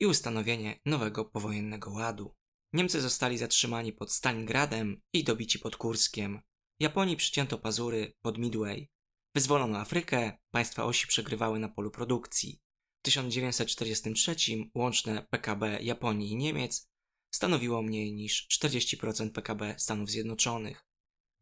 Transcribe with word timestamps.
i 0.00 0.06
ustanowienie 0.06 0.80
nowego 0.86 1.24
powojennego 1.24 1.90
ładu. 1.90 2.34
Niemcy 2.72 3.00
zostali 3.00 3.38
zatrzymani 3.38 3.92
pod 3.92 4.12
Stalingradem 4.12 5.00
i 5.12 5.24
dobici 5.24 5.58
pod 5.58 5.76
Kurskiem. 5.76 6.40
Japonii 6.80 7.16
przycięto 7.16 7.58
pazury 7.58 8.12
pod 8.22 8.38
Midway. 8.38 8.90
Wyzwolono 9.34 9.78
Afrykę, 9.78 10.38
państwa 10.50 10.84
osi 10.84 11.06
przegrywały 11.06 11.58
na 11.58 11.68
polu 11.68 11.90
produkcji. 11.90 12.60
W 12.98 13.02
1943 13.04 14.36
łączne 14.74 15.26
PKB 15.30 15.82
Japonii 15.82 16.30
i 16.30 16.36
Niemiec 16.36 16.88
stanowiło 17.34 17.82
mniej 17.82 18.12
niż 18.12 18.48
40% 18.60 19.32
PKB 19.32 19.74
Stanów 19.78 20.10
Zjednoczonych. 20.10 20.85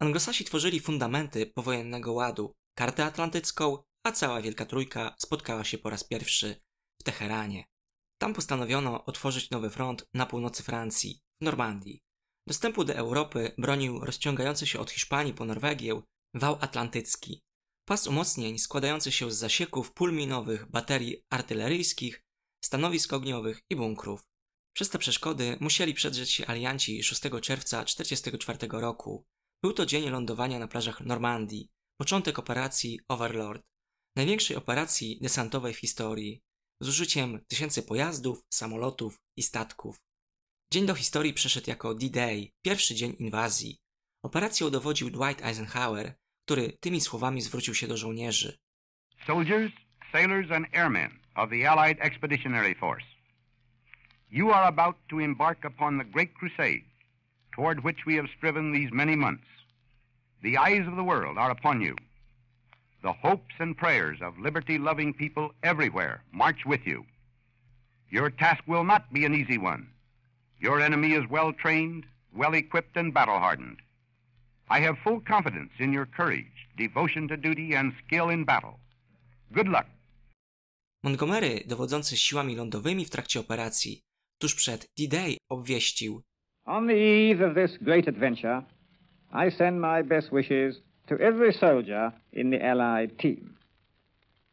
Anglosasi 0.00 0.44
tworzyli 0.44 0.80
fundamenty 0.80 1.46
powojennego 1.46 2.12
ładu, 2.12 2.52
kartę 2.74 3.04
atlantycką, 3.04 3.78
a 4.06 4.12
cała 4.12 4.42
Wielka 4.42 4.66
Trójka 4.66 5.14
spotkała 5.18 5.64
się 5.64 5.78
po 5.78 5.90
raz 5.90 6.04
pierwszy 6.04 6.56
w 7.00 7.02
Teheranie. 7.02 7.64
Tam 8.18 8.34
postanowiono 8.34 9.04
otworzyć 9.04 9.50
nowy 9.50 9.70
front 9.70 10.06
na 10.14 10.26
północy 10.26 10.62
Francji, 10.62 11.20
w 11.40 11.44
Normandii. 11.44 12.00
Dostępu 12.46 12.84
do 12.84 12.94
Europy 12.94 13.54
bronił 13.58 14.00
rozciągający 14.00 14.66
się 14.66 14.78
od 14.80 14.90
Hiszpanii 14.90 15.34
po 15.34 15.44
Norwegię 15.44 16.02
wał 16.34 16.58
atlantycki. 16.60 17.42
Pas 17.84 18.06
umocnień 18.06 18.58
składający 18.58 19.12
się 19.12 19.30
z 19.30 19.36
zasieków 19.36 19.92
pól 19.92 20.12
minowych, 20.12 20.70
baterii 20.70 21.22
artyleryjskich, 21.30 22.22
stanowisk 22.64 23.12
ogniowych 23.12 23.60
i 23.70 23.76
bunkrów. 23.76 24.22
Przez 24.74 24.90
te 24.90 24.98
przeszkody 24.98 25.56
musieli 25.60 25.94
przedrzeć 25.94 26.30
się 26.30 26.46
alianci 26.46 27.02
6 27.02 27.22
czerwca 27.42 27.84
1944 27.84 28.68
roku. 28.80 29.26
Był 29.62 29.72
to 29.72 29.86
dzień 29.86 30.10
lądowania 30.10 30.58
na 30.58 30.68
plażach 30.68 31.00
Normandii, 31.00 31.68
początek 32.00 32.38
operacji 32.38 33.00
Overlord, 33.08 33.62
największej 34.16 34.56
operacji 34.56 35.18
desantowej 35.22 35.74
w 35.74 35.78
historii, 35.78 36.40
z 36.80 36.88
użyciem 36.88 37.40
tysięcy 37.48 37.82
pojazdów, 37.82 38.42
samolotów 38.52 39.18
i 39.36 39.42
statków. 39.42 39.96
Dzień 40.72 40.86
do 40.86 40.94
historii 40.94 41.32
przeszedł 41.32 41.70
jako 41.70 41.94
D-Day, 41.94 42.48
pierwszy 42.64 42.94
dzień 42.94 43.16
inwazji. 43.18 43.78
Operacją 44.24 44.70
dowodził 44.70 45.10
Dwight 45.10 45.44
Eisenhower, 45.44 46.14
który 46.46 46.78
tymi 46.80 47.00
słowami 47.00 47.42
zwrócił 47.42 47.74
się 47.74 47.88
do 47.88 47.96
żołnierzy. 47.96 48.58
Soldiers, 49.26 49.72
sailors 50.12 50.50
and 50.50 50.66
airmen 50.74 51.20
of 51.34 51.50
the 51.50 51.70
Allied 51.70 51.98
Expeditionary 52.00 52.74
Force. 52.74 53.06
You 54.30 54.52
are 54.52 54.66
about 54.66 54.96
to 55.10 55.20
embark 55.20 55.64
upon 55.64 55.98
the 55.98 56.04
great 56.04 56.30
crusade 56.38 56.93
toward 57.54 57.84
which 57.84 58.04
we 58.06 58.16
have 58.16 58.26
striven 58.36 58.72
these 58.72 58.90
many 58.92 59.14
months. 59.14 59.46
The 60.42 60.58
eyes 60.58 60.86
of 60.86 60.96
the 60.96 61.04
world 61.04 61.38
are 61.38 61.50
upon 61.50 61.80
you. 61.80 61.96
The 63.02 63.12
hopes 63.12 63.54
and 63.58 63.76
prayers 63.76 64.18
of 64.22 64.38
liberty 64.38 64.78
loving 64.78 65.14
people 65.14 65.52
everywhere 65.62 66.22
march 66.32 66.66
with 66.66 66.80
you. 66.84 67.04
Your 68.10 68.30
task 68.30 68.62
will 68.66 68.84
not 68.84 69.12
be 69.12 69.24
an 69.24 69.34
easy 69.34 69.58
one. 69.58 69.88
Your 70.58 70.80
enemy 70.80 71.12
is 71.12 71.30
well 71.30 71.52
trained, 71.52 72.04
well 72.34 72.54
equipped, 72.54 72.96
and 72.96 73.12
battle 73.12 73.38
hardened. 73.38 73.78
I 74.68 74.80
have 74.80 74.96
full 75.04 75.20
confidence 75.20 75.72
in 75.78 75.92
your 75.92 76.06
courage, 76.06 76.68
devotion 76.76 77.28
to 77.28 77.36
duty, 77.36 77.74
and 77.74 77.92
skill 78.06 78.30
in 78.30 78.44
battle. 78.44 78.78
Good 79.52 79.68
luck. 79.68 79.86
Montgomery, 81.02 81.64
dowodzący 81.66 82.16
siłami 82.16 82.56
lądowymi 82.56 83.04
w 83.04 83.10
trakcie 83.10 83.40
operacji, 83.40 84.00
tuż 84.38 84.54
przed 84.54 84.86
D-Day 84.98 85.36
obwieścił 85.48 86.22
On 86.66 86.86
the 86.86 86.94
eve 86.94 87.40
of 87.40 87.54
this 87.54 87.76
great 87.84 88.08
adventure, 88.08 88.64
I 89.32 89.50
send 89.50 89.80
my 89.80 90.02
best 90.02 90.32
wishes 90.32 90.80
to 91.08 91.18
every 91.18 91.52
soldier 91.52 92.12
in 92.32 92.50
the 92.50 92.64
Allied 92.64 93.18
team. 93.18 93.56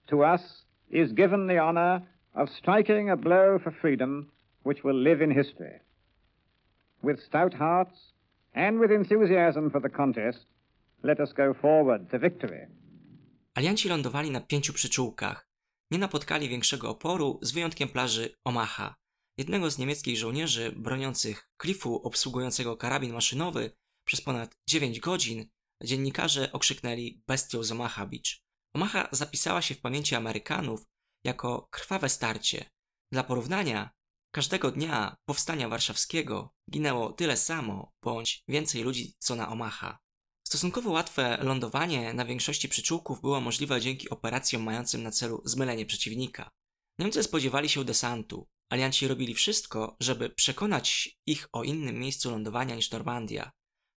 To 0.10 0.24
us 0.24 0.42
is 0.90 1.14
given 1.14 1.48
the 1.48 1.58
honor 1.60 2.02
of 2.36 2.50
striking 2.50 3.10
a 3.10 3.16
blow 3.16 3.60
for 3.64 3.72
freedom 3.72 4.30
which 4.64 4.84
will 4.84 5.04
live 5.04 5.22
in 5.22 5.32
history. 5.32 5.80
With 7.02 7.20
stout 7.20 7.54
hearts 7.54 7.98
and 8.54 8.80
with 8.80 8.92
enthusiasm 8.92 9.70
for 9.72 9.82
the 9.82 9.90
contest, 9.90 10.46
let 11.04 11.20
us 11.20 11.32
go 11.34 11.54
forward 11.54 12.10
to 12.12 12.20
victory. 12.20 12.68
Alianci 13.56 13.90
lądowali 13.90 14.32
na 14.32 14.42
pięciu 14.42 14.74
przyczółkach. 14.74 15.48
Nie 15.92 16.00
napotkali 16.00 16.50
większego 16.50 16.90
oporu 16.90 17.40
z 17.42 17.52
wyjątkiem 17.52 17.90
plaży 17.90 18.30
Omaha. 18.46 18.96
Jednego 19.38 19.72
z 19.72 19.78
niemieckich 19.78 20.18
żołnierzy 20.18 20.72
broniących 20.72 21.50
klifu 21.58 22.02
obsługującego 22.08 22.78
karabin 22.78 23.14
maszynowy 23.14 23.72
przez 24.08 24.22
ponad 24.22 24.56
9 24.70 25.00
godzin 25.00 25.50
dziennikarze 25.84 26.52
okrzyknęli 26.52 27.24
bestią 27.28 27.64
z 27.64 27.72
Omaha 27.72 28.06
Beach. 28.06 28.42
Omaha 28.76 29.10
zapisała 29.12 29.62
się 29.62 29.76
w 29.76 29.82
pamięci 29.82 30.16
Amerykanów 30.16 30.86
jako 31.24 31.68
krwawe 31.72 32.10
starcie. 32.10 32.70
Dla 33.12 33.24
porównania, 33.24 33.90
każdego 34.32 34.72
dnia 34.72 35.16
powstania 35.26 35.70
warszawskiego 35.70 36.54
ginęło 36.72 37.14
tyle 37.14 37.38
samo 37.38 37.92
bądź 38.04 38.44
więcej 38.48 38.84
ludzi 38.84 39.14
co 39.20 39.36
na 39.36 39.50
Omaha. 39.50 40.00
Stosunkowo 40.48 40.92
łatwe 40.92 41.38
lądowanie 41.42 42.14
na 42.14 42.26
większości 42.26 42.70
przyczółków 42.70 43.22
było 43.22 43.42
możliwe 43.42 43.82
dzięki 43.82 44.10
operacjom 44.10 44.64
mającym 44.64 45.04
na 45.04 45.12
celu 45.12 45.42
zmylenie 45.46 45.86
przeciwnika. 45.86 46.52
Niemcy 47.00 47.24
spodziewali 47.24 47.70
się 47.70 47.86
desantu. 47.86 48.48
Alianci 48.72 49.08
robili 49.08 49.34
wszystko, 49.34 49.98
żeby 50.00 50.30
przekonać 50.30 51.18
ich 51.26 51.48
o 51.52 51.64
innym 51.64 52.00
miejscu 52.00 52.32
lądowania 52.32 52.76
niż 52.76 52.92
Normandia. 52.92 53.52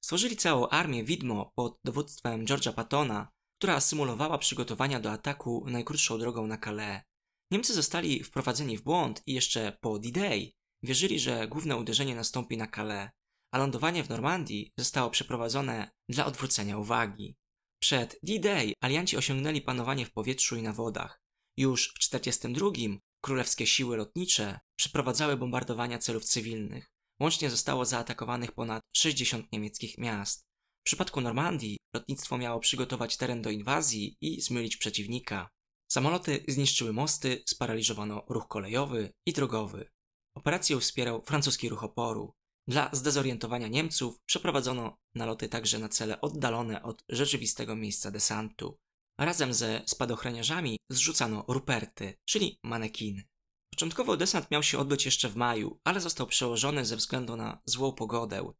Stworzyli 0.05 0.37
całą 0.37 0.69
armię 0.69 1.05
widmo 1.05 1.53
pod 1.55 1.79
dowództwem 1.85 2.45
George'a 2.45 2.73
Pattona, 2.73 3.29
która 3.59 3.81
symulowała 3.81 4.39
przygotowania 4.39 5.01
do 5.01 5.13
ataku 5.13 5.65
najkrótszą 5.67 6.19
drogą 6.19 6.47
na 6.47 6.59
Calais. 6.59 7.03
Niemcy 7.51 7.75
zostali 7.75 8.25
wprowadzeni 8.25 8.79
w 8.79 8.83
błąd 8.83 9.23
i 9.27 9.35
jeszcze 9.35 9.79
po 9.81 9.99
D-Day 9.99 10.53
wierzyli, 10.83 11.21
że 11.21 11.49
główne 11.49 11.77
uderzenie 11.77 12.15
nastąpi 12.15 12.57
na 12.57 12.67
Calais, 12.67 13.11
a 13.53 13.59
lądowanie 13.59 14.05
w 14.05 14.09
Normandii 14.09 14.73
zostało 14.79 15.11
przeprowadzone 15.11 15.91
dla 16.09 16.27
odwrócenia 16.27 16.79
uwagi. 16.79 17.37
Przed 17.83 18.19
D-Day 18.23 18.73
alianci 18.81 19.17
osiągnęli 19.17 19.61
panowanie 19.61 20.07
w 20.07 20.13
powietrzu 20.13 20.57
i 20.57 20.63
na 20.63 20.73
wodach. 20.73 21.21
Już 21.57 21.89
w 21.89 22.09
1942 22.09 23.14
królewskie 23.25 23.67
siły 23.67 23.97
lotnicze 23.97 24.61
przeprowadzały 24.77 25.37
bombardowania 25.37 25.99
celów 25.99 26.25
cywilnych. 26.25 26.91
Łącznie 27.21 27.51
zostało 27.51 27.85
zaatakowanych 27.85 28.53
ponad 28.53 28.83
60 28.97 29.53
niemieckich 29.53 29.99
miast. 29.99 30.41
W 30.81 30.85
przypadku 30.87 31.21
Normandii 31.21 31.79
lotnictwo 31.95 32.39
miało 32.39 32.61
przygotować 32.61 33.17
teren 33.17 33.43
do 33.43 33.51
inwazji 33.51 34.17
i 34.21 34.41
zmylić 34.41 34.77
przeciwnika. 34.77 35.49
Samoloty 35.93 36.45
zniszczyły 36.49 36.93
mosty, 36.93 37.43
sparaliżowano 37.47 38.25
ruch 38.29 38.49
kolejowy 38.49 39.13
i 39.27 39.33
drogowy. 39.33 39.91
Operację 40.37 40.81
wspierał 40.81 41.23
francuski 41.23 41.69
ruch 41.69 41.85
oporu. 41.85 42.33
Dla 42.69 42.91
zdezorientowania 42.93 43.69
Niemców 43.69 44.19
przeprowadzono 44.27 44.97
naloty 45.15 45.49
także 45.49 45.79
na 45.79 45.89
cele 45.89 46.21
oddalone 46.21 46.83
od 46.83 47.05
rzeczywistego 47.09 47.77
miejsca 47.77 48.11
desantu. 48.11 48.79
Razem 49.19 49.55
ze 49.55 49.83
spadochroniarzami 49.87 50.79
zrzucano 50.91 51.45
ruperty, 51.49 52.15
czyli 52.25 52.59
manekiny. 52.65 53.25
Początkowo 53.71 54.17
desant 54.17 54.51
miał 54.51 54.63
się 54.63 54.79
odbyć 54.79 55.05
jeszcze 55.05 55.29
w 55.29 55.37
maju, 55.37 55.79
ale 55.85 56.01
został 56.01 56.27
przełożony 56.27 56.85
ze 56.85 56.97
względu 56.97 57.37
na 57.37 57.63
złą 57.65 57.93
pogodę. 57.93 58.53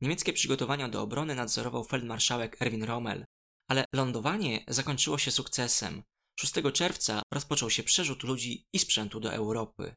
Niemieckie 0.00 0.32
przygotowania 0.32 0.88
do 0.88 1.02
obrony 1.02 1.34
nadzorował 1.34 1.84
feldmarszałek 1.84 2.62
Erwin 2.62 2.82
Rommel, 2.82 3.24
ale 3.70 3.84
lądowanie 3.94 4.64
zakończyło 4.68 5.18
się 5.18 5.30
sukcesem. 5.30 6.02
6 6.40 6.54
czerwca 6.72 7.22
rozpoczął 7.32 7.70
się 7.70 7.82
przerzut 7.82 8.22
ludzi 8.22 8.64
i 8.72 8.78
sprzętu 8.78 9.20
do 9.20 9.32
Europy. 9.32 9.94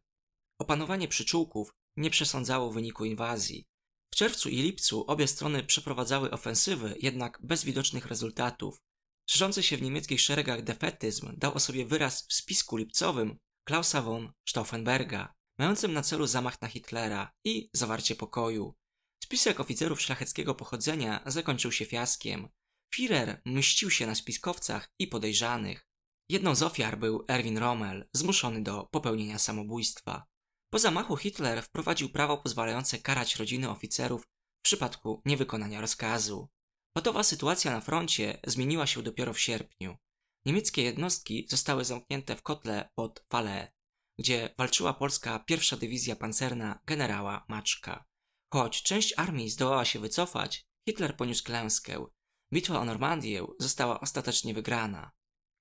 Opanowanie 0.61 1.07
przyczółków 1.07 1.71
nie 1.97 2.09
przesądzało 2.09 2.71
wyniku 2.71 3.05
inwazji. 3.05 3.65
W 4.13 4.15
czerwcu 4.15 4.49
i 4.49 4.61
lipcu 4.61 5.05
obie 5.07 5.27
strony 5.27 5.63
przeprowadzały 5.63 6.31
ofensywy, 6.31 6.95
jednak 6.99 7.39
bez 7.43 7.63
widocznych 7.63 8.05
rezultatów. 8.05 8.81
Szerzący 9.29 9.63
się 9.63 9.77
w 9.77 9.81
niemieckich 9.81 10.21
szeregach 10.21 10.63
defetyzm 10.63 11.33
dał 11.37 11.53
o 11.53 11.59
sobie 11.59 11.85
wyraz 11.85 12.27
w 12.27 12.33
spisku 12.33 12.77
lipcowym 12.77 13.37
Klausa 13.67 14.01
von 14.01 14.31
Stauffenberga, 14.49 15.33
mającym 15.59 15.93
na 15.93 16.01
celu 16.01 16.27
zamach 16.27 16.61
na 16.61 16.67
Hitlera 16.67 17.31
i 17.45 17.69
zawarcie 17.73 18.15
pokoju. 18.15 18.75
Spisek 19.23 19.59
oficerów 19.59 20.01
szlacheckiego 20.01 20.55
pochodzenia 20.55 21.23
zakończył 21.25 21.71
się 21.71 21.85
fiaskiem. 21.85 22.49
Führer 22.95 23.37
mścił 23.45 23.91
się 23.91 24.07
na 24.07 24.15
spiskowcach 24.15 24.91
i 24.99 25.07
podejrzanych. 25.07 25.87
Jedną 26.29 26.55
z 26.55 26.63
ofiar 26.63 26.99
był 26.99 27.25
Erwin 27.27 27.57
Rommel, 27.57 28.09
zmuszony 28.13 28.63
do 28.63 28.87
popełnienia 28.91 29.39
samobójstwa. 29.39 30.25
Po 30.69 30.79
zamachu 30.79 31.17
Hitler 31.17 31.63
wprowadził 31.63 32.09
prawo 32.09 32.37
pozwalające 32.37 32.97
karać 32.97 33.35
rodziny 33.35 33.69
oficerów 33.69 34.23
w 34.59 34.61
przypadku 34.61 35.21
niewykonania 35.25 35.81
rozkazu. 35.81 36.49
Gotowa 36.95 37.23
sytuacja 37.23 37.71
na 37.71 37.81
froncie 37.81 38.39
zmieniła 38.47 38.87
się 38.87 39.03
dopiero 39.03 39.33
w 39.33 39.39
sierpniu. 39.39 39.97
Niemieckie 40.45 40.83
jednostki 40.83 41.47
zostały 41.49 41.85
zamknięte 41.85 42.35
w 42.35 42.41
kotle 42.41 42.89
pod 42.95 43.25
Fale, 43.31 43.71
gdzie 44.19 44.55
walczyła 44.57 44.93
polska 44.93 45.39
pierwsza 45.39 45.77
dywizja 45.77 46.15
pancerna 46.15 46.79
generała 46.85 47.45
Maczka. 47.49 48.05
Choć 48.53 48.83
część 48.83 49.13
armii 49.17 49.49
zdołała 49.49 49.85
się 49.85 49.99
wycofać, 49.99 50.65
Hitler 50.89 51.17
poniósł 51.17 51.43
klęskę. 51.43 52.05
Bitwa 52.53 52.79
o 52.79 52.85
Normandię 52.85 53.47
została 53.59 53.99
ostatecznie 53.99 54.53
wygrana. 54.53 55.11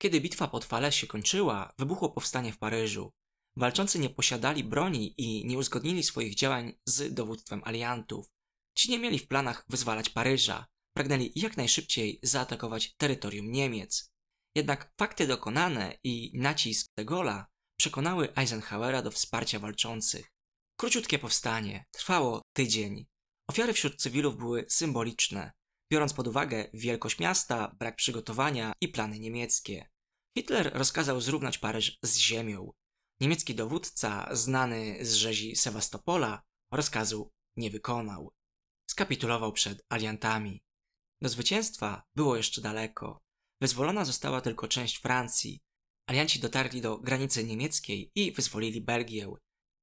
Kiedy 0.02 0.20
bitwa 0.20 0.48
pod 0.48 0.64
Fale 0.64 0.92
się 0.92 1.06
kończyła, 1.06 1.74
wybuchło 1.78 2.10
powstanie 2.10 2.52
w 2.52 2.58
Paryżu. 2.58 3.12
Walczący 3.56 3.98
nie 3.98 4.10
posiadali 4.10 4.64
broni 4.64 5.14
i 5.16 5.46
nie 5.46 5.58
uzgodnili 5.58 6.02
swoich 6.02 6.34
działań 6.34 6.72
z 6.86 7.14
dowództwem 7.14 7.62
aliantów. 7.64 8.26
Ci 8.76 8.90
nie 8.90 8.98
mieli 8.98 9.18
w 9.18 9.28
planach 9.28 9.64
wyzwalać 9.68 10.10
Paryża, 10.10 10.66
pragnęli 10.98 11.32
jak 11.34 11.56
najszybciej 11.56 12.18
zaatakować 12.22 12.94
terytorium 12.96 13.52
Niemiec. 13.52 14.10
Jednak 14.54 14.92
fakty 15.00 15.26
dokonane 15.26 15.98
i 16.04 16.30
nacisk 16.34 16.86
de 16.96 17.04
Gaulle'a 17.04 17.44
przekonały 17.78 18.34
Eisenhowera 18.36 19.02
do 19.02 19.10
wsparcia 19.10 19.58
walczących. 19.58 20.32
Króciutkie 20.80 21.18
powstanie 21.18 21.84
trwało 21.90 22.42
tydzień. 22.56 23.06
Ofiary 23.50 23.72
wśród 23.72 23.96
cywilów 23.96 24.36
były 24.36 24.64
symboliczne, 24.68 25.52
biorąc 25.92 26.12
pod 26.12 26.28
uwagę 26.28 26.70
wielkość 26.74 27.18
miasta, 27.18 27.76
brak 27.78 27.96
przygotowania 27.96 28.72
i 28.80 28.88
plany 28.88 29.18
niemieckie. 29.18 29.88
Hitler 30.38 30.72
rozkazał 30.74 31.20
zrównać 31.20 31.58
Paryż 31.58 31.98
z 32.02 32.16
ziemią. 32.16 32.72
Niemiecki 33.20 33.54
dowódca, 33.54 34.28
znany 34.32 35.04
z 35.04 35.14
rzezi 35.14 35.56
Sewastopola, 35.56 36.42
rozkazu 36.72 37.30
nie 37.56 37.70
wykonał. 37.70 38.32
Skapitulował 38.90 39.52
przed 39.52 39.82
aliantami. 39.88 40.67
Do 41.22 41.28
zwycięstwa 41.28 42.02
było 42.16 42.36
jeszcze 42.36 42.60
daleko. 42.60 43.20
Wyzwolona 43.60 44.04
została 44.04 44.40
tylko 44.40 44.68
część 44.68 44.96
Francji. 44.96 45.60
Alianci 46.06 46.40
dotarli 46.40 46.80
do 46.80 46.98
granicy 46.98 47.44
niemieckiej 47.44 48.10
i 48.14 48.32
wyzwolili 48.32 48.80
Belgię. 48.80 49.32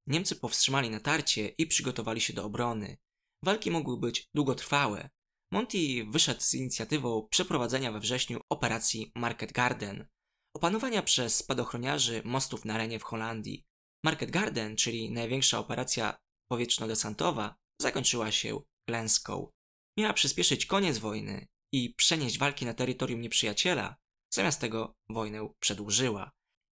Niemcy 0.08 0.36
powstrzymali 0.36 0.90
natarcie 0.90 1.48
i 1.48 1.68
przygotowali 1.68 2.22
się 2.22 2.34
do 2.34 2.46
obrony. 2.46 2.98
Walki 3.44 3.72
mogły 3.72 3.98
być 4.00 4.30
długotrwałe. 4.36 5.10
Monty 5.52 5.78
wyszedł 6.10 6.42
z 6.42 6.54
inicjatywą 6.54 7.28
przeprowadzenia 7.32 7.92
we 7.92 8.00
wrześniu 8.00 8.42
operacji 8.50 9.12
Market 9.16 9.52
Garden, 9.52 10.08
opanowania 10.56 11.04
przez 11.04 11.36
spadochroniarzy 11.36 12.22
mostów 12.26 12.66
na 12.66 12.78
Renie 12.78 13.00
w 13.00 13.04
Holandii. 13.04 13.66
Market 14.04 14.32
Garden, 14.32 14.76
czyli 14.76 15.12
największa 15.12 15.60
operacja 15.60 16.18
powietrzno-desantowa, 16.52 17.56
zakończyła 17.82 18.32
się 18.32 18.62
klęską. 18.90 19.52
Miała 19.98 20.14
przyspieszyć 20.14 20.66
koniec 20.66 20.98
wojny 20.98 21.48
i 21.74 21.94
przenieść 21.94 22.38
walki 22.38 22.66
na 22.66 22.74
terytorium 22.74 23.22
nieprzyjaciela, 23.22 23.96
zamiast 24.34 24.62
tego 24.62 24.96
wojnę 25.10 25.50
przedłużyła. 25.60 26.32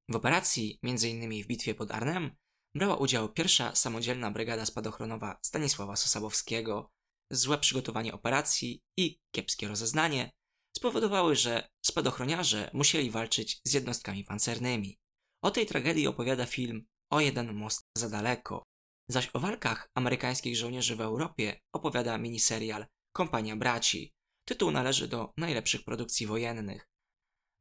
W 0.09 0.17
operacji, 0.17 0.79
m.in. 0.83 1.43
w 1.43 1.47
bitwie 1.47 1.75
pod 1.75 1.91
Arnhem, 1.91 2.37
brała 2.75 2.97
udział 2.97 3.33
pierwsza 3.33 3.75
samodzielna 3.75 4.31
brygada 4.31 4.67
spadochronowa 4.67 5.39
Stanisława 5.43 5.97
Sosabowskiego. 5.97 6.91
Złe 7.31 7.59
przygotowanie 7.59 8.13
operacji 8.13 8.83
i 8.99 9.19
kiepskie 9.35 9.69
rozeznanie 9.69 10.31
spowodowały, 10.77 11.37
że 11.37 11.69
spadochroniarze 11.85 12.71
musieli 12.73 13.11
walczyć 13.11 13.61
z 13.65 13.73
jednostkami 13.73 14.25
pancernymi. 14.25 14.99
O 15.45 15.51
tej 15.51 15.67
tragedii 15.67 16.07
opowiada 16.07 16.47
film 16.47 16.87
O 17.11 17.21
jeden 17.21 17.55
most 17.55 17.83
za 17.99 18.09
daleko, 18.09 18.63
zaś 19.09 19.31
o 19.33 19.41
walkach 19.41 19.89
amerykańskich 19.95 20.57
żołnierzy 20.57 20.97
w 20.97 21.01
Europie 21.01 21.61
opowiada 21.75 22.19
miniserial 22.19 22.87
Kompania 23.13 23.57
Braci. 23.57 24.13
Tytuł 24.49 24.71
należy 24.71 25.09
do 25.09 25.33
najlepszych 25.37 25.85
produkcji 25.85 26.27
wojennych. 26.27 26.89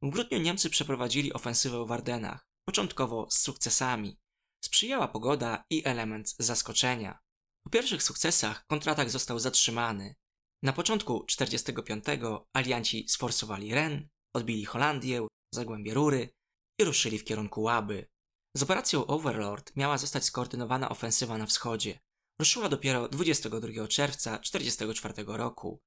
W 0.02 0.10
grudniu 0.10 0.38
Niemcy 0.38 0.70
przeprowadzili 0.70 1.32
ofensywę 1.32 1.86
w 1.86 1.92
Ardenach, 1.92 2.46
początkowo 2.68 3.30
z 3.30 3.38
sukcesami. 3.38 4.18
Sprzyjała 4.64 5.08
pogoda 5.08 5.64
i 5.70 5.82
element 5.84 6.34
zaskoczenia. 6.38 7.18
Po 7.64 7.70
pierwszych 7.70 8.02
sukcesach 8.02 8.66
kontratak 8.66 9.10
został 9.10 9.38
zatrzymany. 9.38 10.14
Na 10.62 10.72
początku 10.72 11.24
45 11.24 12.04
alianci 12.52 13.08
sforsowali 13.08 13.74
Ren, 13.74 14.08
odbili 14.36 14.64
Holandię, 14.64 15.26
Zagłębie 15.54 15.94
Rury 15.94 16.34
i 16.80 16.84
ruszyli 16.84 17.18
w 17.18 17.24
kierunku 17.24 17.62
Łaby. 17.62 18.08
Z 18.56 18.62
operacją 18.62 19.06
Overlord 19.06 19.76
miała 19.76 19.98
zostać 19.98 20.24
skoordynowana 20.24 20.88
ofensywa 20.88 21.38
na 21.38 21.46
wschodzie. 21.46 21.98
Ruszyła 22.42 22.68
dopiero 22.68 23.08
22 23.08 23.88
czerwca 23.88 24.38
1944 24.38 25.14
roku. 25.26 25.80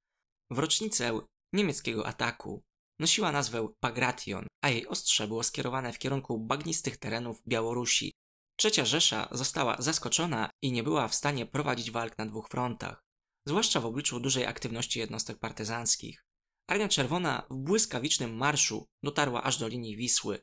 W 0.52 0.60
rocznicę 0.60 1.20
niemieckiego 1.54 2.08
ataku 2.08 2.64
nosiła 3.00 3.32
nazwę 3.32 3.68
Bagration, 3.82 4.48
a 4.62 4.70
jej 4.70 4.88
ostrze 4.88 5.28
było 5.28 5.44
skierowane 5.44 5.94
w 5.94 6.00
kierunku 6.00 6.40
bagnistych 6.40 6.98
terenów 6.98 7.42
Białorusi. 7.48 8.12
Trzecia 8.60 8.86
Rzesza 8.86 9.28
została 9.32 9.76
zaskoczona 9.80 10.50
i 10.62 10.72
nie 10.72 10.84
była 10.84 11.08
w 11.08 11.16
stanie 11.16 11.46
prowadzić 11.46 11.92
walk 11.92 12.18
na 12.18 12.26
dwóch 12.26 12.48
frontach, 12.48 13.04
zwłaszcza 13.48 13.80
w 13.80 13.86
obliczu 13.86 14.20
dużej 14.20 14.46
aktywności 14.46 15.00
jednostek 15.00 15.40
partyzanckich. 15.40 16.26
Armia 16.70 16.88
Czerwona 16.88 17.48
w 17.50 17.56
błyskawicznym 17.56 18.38
marszu 18.38 18.86
dotarła 19.04 19.44
aż 19.44 19.58
do 19.58 19.68
linii 19.68 19.98
Wisły. 19.98 20.40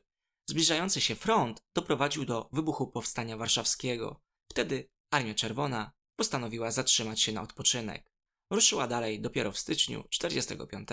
Zbliżający 0.49 1.01
się 1.01 1.15
front 1.15 1.61
doprowadził 1.75 2.25
do 2.25 2.49
wybuchu 2.51 2.87
powstania 2.87 3.37
warszawskiego. 3.37 4.21
Wtedy 4.51 4.89
Armia 5.11 5.33
Czerwona 5.33 5.91
postanowiła 6.15 6.71
zatrzymać 6.71 7.21
się 7.21 7.31
na 7.31 7.41
odpoczynek. 7.41 8.03
Ruszyła 8.51 8.87
dalej 8.87 9.21
dopiero 9.21 9.51
w 9.51 9.59
styczniu 9.59 10.03
45. 10.09 10.89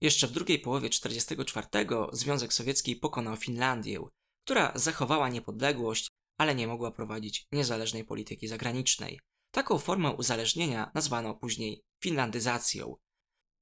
Jeszcze 0.00 0.26
w 0.26 0.32
drugiej 0.32 0.58
połowie 0.58 0.90
44 0.90 1.66
Związek 2.12 2.52
Sowiecki 2.52 2.96
pokonał 2.96 3.36
Finlandię, 3.36 4.00
która 4.46 4.72
zachowała 4.74 5.28
niepodległość, 5.28 6.08
ale 6.38 6.54
nie 6.54 6.66
mogła 6.66 6.90
prowadzić 6.90 7.46
niezależnej 7.52 8.04
polityki 8.04 8.48
zagranicznej. 8.48 9.20
Taką 9.54 9.78
formę 9.78 10.10
uzależnienia 10.10 10.90
nazwano 10.94 11.34
później 11.34 11.82
finlandyzacją. 12.02 12.96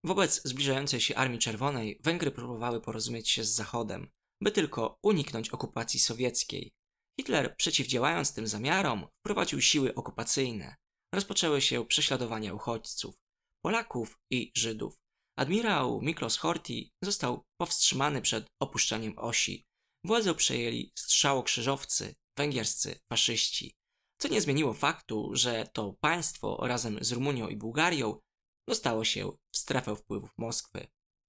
Wobec 0.04 0.42
zbliżającej 0.44 1.00
się 1.00 1.16
Armii 1.16 1.38
Czerwonej 1.38 2.00
Węgry 2.02 2.30
próbowały 2.30 2.80
porozumieć 2.80 3.30
się 3.30 3.44
z 3.44 3.54
Zachodem, 3.54 4.08
by 4.40 4.52
tylko 4.52 4.98
uniknąć 5.02 5.50
okupacji 5.50 6.00
sowieckiej. 6.00 6.72
Hitler, 7.20 7.56
przeciwdziałając 7.56 8.34
tym 8.34 8.46
zamiarom, 8.46 9.06
wprowadził 9.20 9.60
siły 9.60 9.94
okupacyjne. 9.94 10.76
Rozpoczęły 11.14 11.60
się 11.60 11.86
prześladowania 11.86 12.54
uchodźców, 12.54 13.14
Polaków 13.64 14.18
i 14.30 14.52
Żydów. 14.56 14.96
Admirał 15.38 16.00
Miklos 16.02 16.36
Horthy 16.36 16.88
został 17.04 17.42
powstrzymany 17.60 18.22
przed 18.22 18.46
opuszczeniem 18.62 19.18
osi. 19.18 19.64
Władzę 20.04 20.34
przejęli 20.34 20.92
strzałokrzyżowcy, 20.98 22.14
węgierscy 22.38 23.00
faszyści, 23.12 23.74
co 24.20 24.28
nie 24.28 24.40
zmieniło 24.40 24.74
faktu, 24.74 25.30
że 25.32 25.68
to 25.72 25.94
państwo 26.00 26.58
razem 26.62 27.04
z 27.04 27.12
Rumunią 27.12 27.48
i 27.48 27.56
Bułgarią 27.56 28.18
dostało 28.68 29.04
się 29.04 29.32
w 29.52 29.56
strefę 29.56 29.96
wpływów 29.96 30.30
Moskwy. 30.38 30.86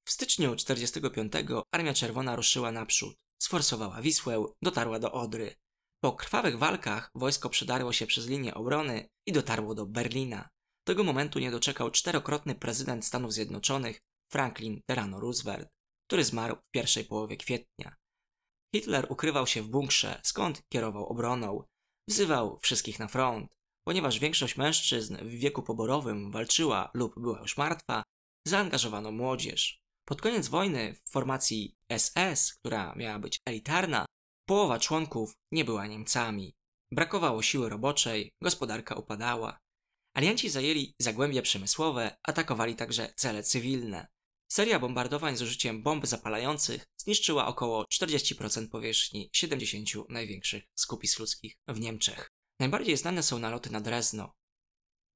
W 0.08 0.12
styczniu 0.12 0.56
45 0.56 1.34
Armia 1.72 1.94
Czerwona 1.94 2.36
ruszyła 2.36 2.72
naprzód, 2.72 3.16
sforsowała 3.42 4.02
Wisłę, 4.02 4.46
dotarła 4.62 5.00
do 5.00 5.12
Odry. 5.12 5.56
Po 6.04 6.12
krwawych 6.12 6.58
walkach 6.58 7.12
wojsko 7.16 7.50
przedarło 7.50 7.94
się 7.94 8.08
przez 8.08 8.28
linię 8.28 8.54
obrony 8.54 9.10
i 9.28 9.32
dotarło 9.32 9.76
do 9.76 9.86
Berlina. 9.86 10.50
Tego 10.88 11.04
momentu 11.04 11.40
nie 11.40 11.52
doczekał 11.52 11.92
czterokrotny 11.92 12.56
prezydent 12.56 13.06
Stanów 13.06 13.34
Zjednoczonych 13.34 14.00
Franklin 14.32 14.82
Delano 14.90 15.20
Roosevelt, 15.20 15.70
który 16.08 16.24
zmarł 16.24 16.56
w 16.56 16.72
pierwszej 16.74 17.06
połowie 17.06 17.38
kwietnia. 17.38 17.96
Hitler 18.76 19.08
ukrywał 19.10 19.48
się 19.48 19.62
w 19.62 19.68
bunkrze, 19.68 20.22
skąd 20.24 20.62
kierował 20.74 21.06
obroną. 21.06 21.64
Wzywał 22.10 22.60
wszystkich 22.62 23.00
na 23.00 23.08
front. 23.08 23.52
Ponieważ 23.88 24.20
większość 24.20 24.58
mężczyzn 24.58 25.18
w 25.18 25.30
wieku 25.30 25.64
poborowym 25.64 26.32
walczyła 26.32 26.92
lub 26.94 27.20
była 27.20 27.40
już 27.40 27.58
martwa, 27.58 28.04
zaangażowano 28.48 29.12
młodzież. 29.12 29.80
Pod 30.08 30.22
koniec 30.22 30.48
wojny 30.48 30.96
w 31.06 31.10
formacji 31.10 31.76
SS, 31.98 32.54
która 32.54 32.96
miała 32.96 33.20
być 33.20 33.40
elitarna, 33.46 34.06
połowa 34.46 34.80
członków 34.80 35.34
nie 35.52 35.66
była 35.66 35.88
Niemcami. 35.88 36.56
Brakowało 36.92 37.42
siły 37.42 37.70
roboczej, 37.70 38.32
gospodarka 38.42 38.96
upadała. 38.96 39.60
Alianci 40.14 40.50
zajęli 40.50 40.96
zagłębia 41.00 41.42
przemysłowe, 41.42 42.18
atakowali 42.24 42.76
także 42.76 43.14
cele 43.16 43.44
cywilne. 43.44 44.08
Seria 44.52 44.80
bombardowań 44.80 45.38
z 45.38 45.42
użyciem 45.42 45.84
bomb 45.84 46.06
zapalających 46.06 46.86
zniszczyła 46.98 47.48
około 47.48 47.84
40% 47.84 48.70
powierzchni 48.70 49.30
70 49.34 50.10
największych 50.10 50.64
skupisk 50.76 51.20
ludzkich 51.20 51.56
w 51.68 51.80
Niemczech. 51.80 52.32
Najbardziej 52.60 52.98
znane 52.98 53.24
są 53.24 53.40
naloty 53.40 53.72
na 53.72 53.82
Drezno. 53.82 54.34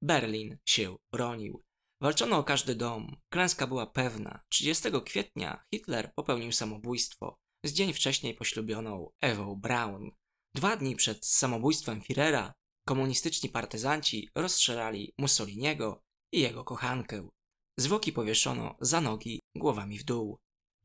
Berlin 0.01 0.57
się 0.65 0.98
bronił. 1.12 1.63
Walczono 2.01 2.38
o 2.38 2.43
każdy 2.43 2.75
dom. 2.75 3.15
Klęska 3.29 3.67
była 3.67 3.88
pewna. 3.88 4.43
30 4.50 4.89
kwietnia 5.05 5.63
Hitler 5.74 6.13
popełnił 6.15 6.51
samobójstwo. 6.51 7.38
Z 7.67 7.74
dzień 7.74 7.93
wcześniej 7.93 8.33
poślubioną 8.33 9.12
Ewą 9.21 9.55
Braun. 9.55 10.12
Dwa 10.55 10.77
dni 10.77 10.95
przed 10.95 11.25
samobójstwem 11.25 12.01
Führera 12.01 12.51
komunistyczni 12.88 13.50
partyzanci 13.50 14.29
rozstrzelali 14.36 15.13
Mussoliniego 15.17 16.03
i 16.33 16.41
jego 16.41 16.63
kochankę. 16.63 17.29
Zwłoki 17.79 18.13
powieszono 18.13 18.75
za 18.81 19.01
nogi, 19.01 19.39
głowami 19.55 20.00
w 20.00 20.03
dół. 20.03 20.38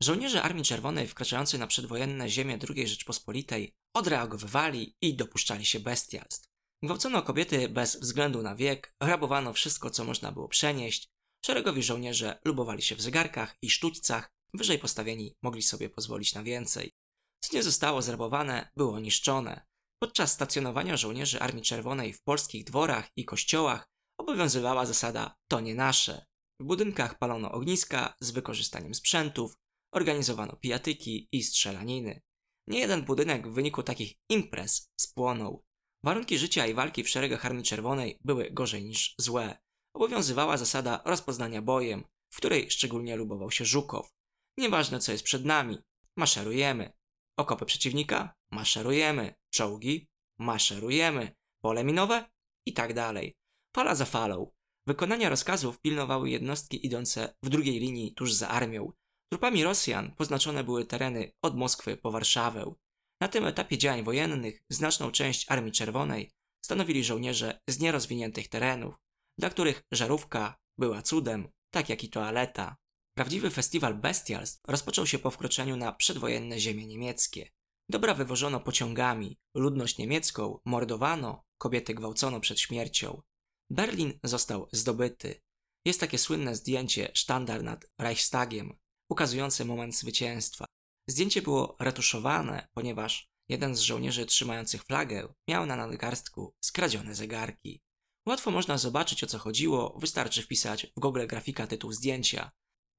Żołnierze 0.03 0.43
Armii 0.43 0.65
Czerwonej 0.65 1.09
wkraczający 1.09 1.59
na 1.59 1.67
przedwojenne 1.67 2.29
ziemię 2.29 2.59
II 2.69 2.89
Rzeczpospolitej 2.89 3.73
odreagowywali 3.97 4.97
i 5.01 5.17
dopuszczali 5.17 5.67
się 5.67 5.81
bestialstw. 5.81 6.49
Gwałcono 6.83 7.23
kobiety 7.23 7.69
bez 7.69 8.01
względu 8.01 8.43
na 8.43 8.57
wiek, 8.57 8.95
rabowano 9.03 9.53
wszystko, 9.53 9.91
co 9.91 10.05
można 10.05 10.33
było 10.33 10.49
przenieść, 10.49 11.09
Szeregowi 11.45 11.83
żołnierze 11.83 12.41
lubowali 12.45 12.83
się 12.83 12.97
w 12.97 13.03
zegarkach 13.03 13.57
i 13.63 13.71
sztućcach, 13.71 14.31
wyżej 14.55 14.79
postawieni 14.79 15.37
mogli 15.43 15.63
sobie 15.63 15.91
pozwolić 15.91 16.35
na 16.35 16.43
więcej. 16.43 16.93
Co 17.41 17.57
nie 17.57 17.63
zostało 17.63 18.03
zrabowane, 18.03 18.71
było 18.77 19.01
niszczone. 19.01 19.67
Podczas 20.03 20.33
stacjonowania 20.33 20.97
żołnierzy 20.97 21.41
Armii 21.41 21.63
Czerwonej 21.63 22.13
w 22.13 22.23
polskich 22.23 22.65
dworach 22.65 23.11
i 23.17 23.25
kościołach 23.25 23.89
obowiązywała 24.19 24.87
zasada 24.87 25.37
to 25.49 25.61
nie 25.61 25.75
nasze. 25.75 26.27
W 26.61 26.65
budynkach 26.65 27.19
palono 27.19 27.53
ogniska 27.53 28.17
z 28.21 28.31
wykorzystaniem 28.31 28.95
sprzętów, 28.95 29.57
organizowano 29.95 30.57
pijatyki 30.57 31.29
i 31.33 31.43
strzelaniny. 31.43 32.23
Nie 32.67 32.79
jeden 32.79 33.05
budynek 33.05 33.49
w 33.49 33.55
wyniku 33.55 33.83
takich 33.83 34.15
imprez 34.29 34.91
spłonął. 35.01 35.65
Warunki 36.05 36.39
życia 36.39 36.67
i 36.67 36.75
walki 36.75 37.05
w 37.05 37.09
szeregach 37.09 37.47
Armii 37.47 37.65
Czerwonej 37.65 38.19
były 38.25 38.51
gorzej 38.51 38.85
niż 38.85 39.15
złe. 39.19 39.59
Obowiązywała 39.97 40.57
zasada 40.57 41.03
rozpoznania 41.05 41.63
bojem, 41.63 42.05
w 42.33 42.37
której 42.37 42.71
szczególnie 42.71 43.17
lubował 43.17 43.51
się 43.51 43.65
Żukow. 43.65 44.13
Nieważne 44.59 45.01
co 45.01 45.13
jest 45.13 45.25
przed 45.25 45.45
nami, 45.45 45.79
maszerujemy. 46.17 46.93
Okopy 47.37 47.65
przeciwnika? 47.67 48.35
Maszerujemy. 48.51 49.35
Czołgi? 49.51 50.09
Maszerujemy. 50.39 51.35
Pole 51.63 51.85
minowe? 51.85 52.31
I 52.67 52.73
tak 52.73 52.95
dalej. 52.95 53.35
Fala 53.77 53.95
za 53.95 54.05
falą. 54.05 54.51
Wykonania 54.87 55.29
rozkazów 55.29 55.81
pilnowały 55.81 56.31
jednostki 56.31 56.87
idące 56.87 57.35
w 57.43 57.49
drugiej 57.49 57.81
linii 57.81 58.15
tuż 58.15 58.33
za 58.33 58.49
armią. 58.49 58.93
Trupami 59.33 59.65
Rosjan 59.65 60.15
poznaczone 60.15 60.65
były 60.65 60.85
tereny 60.85 61.33
od 61.43 61.57
Moskwy 61.57 61.97
po 61.97 62.11
Warszawę. 62.11 62.75
Na 63.21 63.29
tym 63.29 63.47
etapie 63.47 63.79
działań 63.79 64.03
wojennych 64.03 64.63
znaczną 64.71 65.11
część 65.11 65.51
Armii 65.51 65.73
Czerwonej 65.73 66.33
stanowili 66.65 67.05
żołnierze 67.05 67.61
z 67.69 67.81
nierozwiniętych 67.81 68.49
terenów, 68.49 68.95
dla 69.39 69.51
których 69.51 69.83
żarówka 69.93 70.59
była 70.79 71.03
cudem, 71.03 71.49
tak 71.71 71.89
jak 71.89 72.05
i 72.05 72.11
toaleta. 72.11 72.77
Prawdziwy 73.15 73.51
festiwal 73.51 73.95
bestialstw 73.95 74.61
rozpoczął 74.69 75.07
się 75.07 75.19
po 75.19 75.31
wkroczeniu 75.31 75.77
na 75.77 75.93
przedwojenne 75.93 76.61
ziemie 76.61 76.87
niemieckie. 76.87 77.51
Dobra 77.89 78.15
wywożono 78.15 78.61
pociągami, 78.61 79.39
ludność 79.55 79.99
niemiecką 79.99 80.59
mordowano, 80.65 81.45
kobiety 81.59 81.95
gwałcono 81.95 82.41
przed 82.41 82.61
śmiercią. 82.61 83.23
Berlin 83.71 84.19
został 84.25 84.69
zdobyty. 84.73 85.41
Jest 85.85 86.01
takie 86.01 86.19
słynne 86.19 86.57
zdjęcie 86.57 87.11
sztandar 87.15 87.63
nad 87.63 87.87
Reichstagiem, 87.99 88.79
ukazujące 89.11 89.65
moment 89.65 89.97
zwycięstwa. 89.97 90.65
Zdjęcie 91.09 91.43
było 91.43 91.77
retuszowane, 91.81 92.69
ponieważ 92.75 93.29
jeden 93.49 93.77
z 93.77 93.81
żołnierzy 93.81 94.27
trzymających 94.27 94.85
flagę 94.85 95.35
miał 95.49 95.67
na 95.67 95.77
nadgarstku 95.77 96.55
skradzione 96.65 97.15
zegarki. 97.15 97.81
Łatwo 98.29 98.51
można 98.51 98.79
zobaczyć 98.79 99.25
o 99.25 99.27
co 99.27 99.39
chodziło, 99.39 99.99
wystarczy 99.99 100.43
wpisać 100.43 100.87
w 100.97 101.01
Google 101.01 101.27
grafika 101.27 101.67
tytuł 101.67 101.93
zdjęcia. 101.93 102.51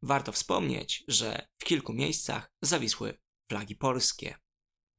Warto 0.06 0.32
wspomnieć, 0.32 1.04
że 1.08 1.48
w 1.60 1.66
kilku 1.66 1.94
miejscach 1.94 2.52
zawisły 2.62 3.18
flagi 3.50 3.76
polskie. 3.76 4.36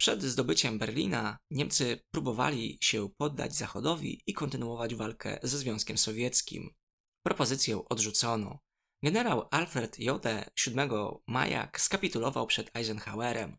Przed 0.01 0.23
zdobyciem 0.23 0.79
Berlina 0.79 1.39
Niemcy 1.51 2.01
próbowali 2.11 2.79
się 2.83 3.09
poddać 3.19 3.57
Zachodowi 3.57 4.23
i 4.27 4.35
kontynuować 4.35 4.95
walkę 4.95 5.39
ze 5.43 5.59
Związkiem 5.59 5.99
Sowieckim. 5.99 6.75
Propozycję 7.27 7.85
odrzucono. 7.89 8.59
Generał 9.03 9.49
Alfred 9.51 9.99
Jode 9.99 10.51
7 10.57 10.91
maja 11.27 11.71
skapitulował 11.77 12.47
przed 12.47 12.77
Eisenhowerem. 12.77 13.57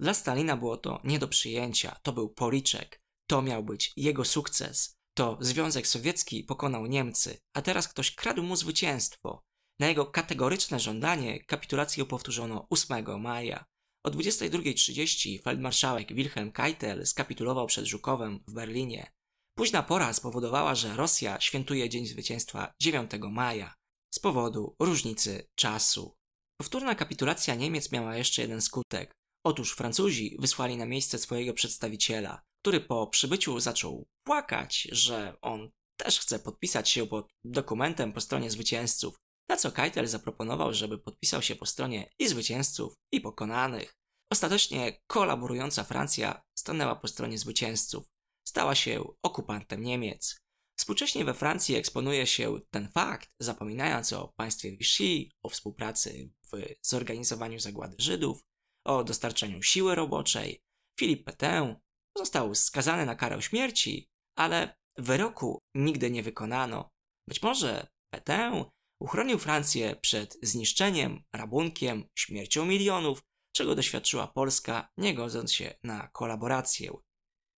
Dla 0.00 0.14
Stalina 0.14 0.56
było 0.56 0.76
to 0.76 1.00
nie 1.04 1.18
do 1.18 1.28
przyjęcia, 1.28 2.00
to 2.02 2.12
był 2.12 2.28
policzek, 2.28 3.02
to 3.26 3.42
miał 3.42 3.64
być 3.64 3.92
jego 3.96 4.24
sukces. 4.24 4.98
To 5.14 5.38
Związek 5.40 5.86
Sowiecki 5.86 6.44
pokonał 6.44 6.86
Niemcy, 6.86 7.38
a 7.54 7.62
teraz 7.62 7.88
ktoś 7.88 8.14
kradł 8.14 8.42
mu 8.42 8.56
zwycięstwo. 8.56 9.47
Na 9.80 9.88
jego 9.88 10.06
kategoryczne 10.06 10.80
żądanie 10.80 11.44
kapitulację 11.44 12.04
powtórzono 12.04 12.66
8 12.70 13.20
maja. 13.20 13.64
O 14.04 14.10
22.30 14.10 15.42
feldmarszałek 15.42 16.14
Wilhelm 16.14 16.52
Keitel 16.52 17.06
skapitulował 17.06 17.66
przed 17.66 17.84
Żukowem 17.84 18.44
w 18.48 18.52
Berlinie. 18.52 19.12
Późna 19.58 19.82
pora 19.82 20.12
spowodowała, 20.12 20.74
że 20.74 20.96
Rosja 20.96 21.40
świętuje 21.40 21.88
Dzień 21.88 22.06
Zwycięstwa 22.06 22.74
9 22.80 23.10
maja 23.30 23.74
z 24.14 24.18
powodu 24.18 24.76
różnicy 24.78 25.48
czasu. 25.54 26.16
Powtórna 26.60 26.94
kapitulacja 26.94 27.54
Niemiec 27.54 27.92
miała 27.92 28.16
jeszcze 28.16 28.42
jeden 28.42 28.62
skutek. 28.62 29.12
Otóż 29.44 29.72
Francuzi 29.72 30.36
wysłali 30.38 30.76
na 30.76 30.86
miejsce 30.86 31.18
swojego 31.18 31.54
przedstawiciela, 31.54 32.42
który 32.62 32.80
po 32.80 33.06
przybyciu 33.06 33.60
zaczął 33.60 34.06
płakać, 34.26 34.88
że 34.92 35.36
on 35.42 35.70
też 35.96 36.20
chce 36.20 36.38
podpisać 36.38 36.90
się 36.90 37.06
pod 37.06 37.28
dokumentem 37.44 38.12
po 38.12 38.20
stronie 38.20 38.50
zwycięzców, 38.50 39.16
na 39.48 39.56
co 39.56 39.72
Keitel 39.72 40.06
zaproponował, 40.06 40.74
żeby 40.74 40.98
podpisał 40.98 41.42
się 41.42 41.56
po 41.56 41.66
stronie 41.66 42.10
i 42.18 42.28
zwycięzców, 42.28 42.94
i 43.12 43.20
pokonanych. 43.20 43.94
Ostatecznie 44.32 45.00
kolaborująca 45.06 45.84
Francja 45.84 46.42
stanęła 46.58 46.96
po 46.96 47.08
stronie 47.08 47.38
zwycięzców. 47.38 48.06
Stała 48.48 48.74
się 48.74 49.04
okupantem 49.22 49.82
Niemiec. 49.82 50.38
Współcześnie 50.78 51.24
we 51.24 51.34
Francji 51.34 51.76
eksponuje 51.76 52.26
się 52.26 52.60
ten 52.70 52.88
fakt, 52.88 53.30
zapominając 53.40 54.12
o 54.12 54.32
państwie 54.36 54.76
Vichy, 54.76 55.30
o 55.42 55.48
współpracy 55.48 56.30
w 56.52 56.56
zorganizowaniu 56.82 57.60
zagłady 57.60 57.96
Żydów, 57.98 58.42
o 58.86 59.04
dostarczaniu 59.04 59.62
siły 59.62 59.94
roboczej. 59.94 60.62
Philippe 61.00 61.32
Pétain 61.32 61.76
został 62.18 62.54
skazany 62.54 63.06
na 63.06 63.14
karę 63.14 63.42
śmierci, 63.42 64.08
ale 64.36 64.76
wyroku 64.96 65.58
nigdy 65.74 66.10
nie 66.10 66.22
wykonano. 66.22 66.90
Być 67.28 67.42
może 67.42 67.86
Pétain 68.14 68.64
uchronił 69.00 69.38
Francję 69.38 69.96
przed 69.96 70.38
zniszczeniem, 70.42 71.22
rabunkiem, 71.32 72.04
śmiercią 72.18 72.64
milionów, 72.64 73.22
czego 73.52 73.74
doświadczyła 73.74 74.26
Polska, 74.26 74.88
nie 74.96 75.14
godząc 75.14 75.52
się 75.52 75.74
na 75.82 76.08
kolaborację. 76.08 76.92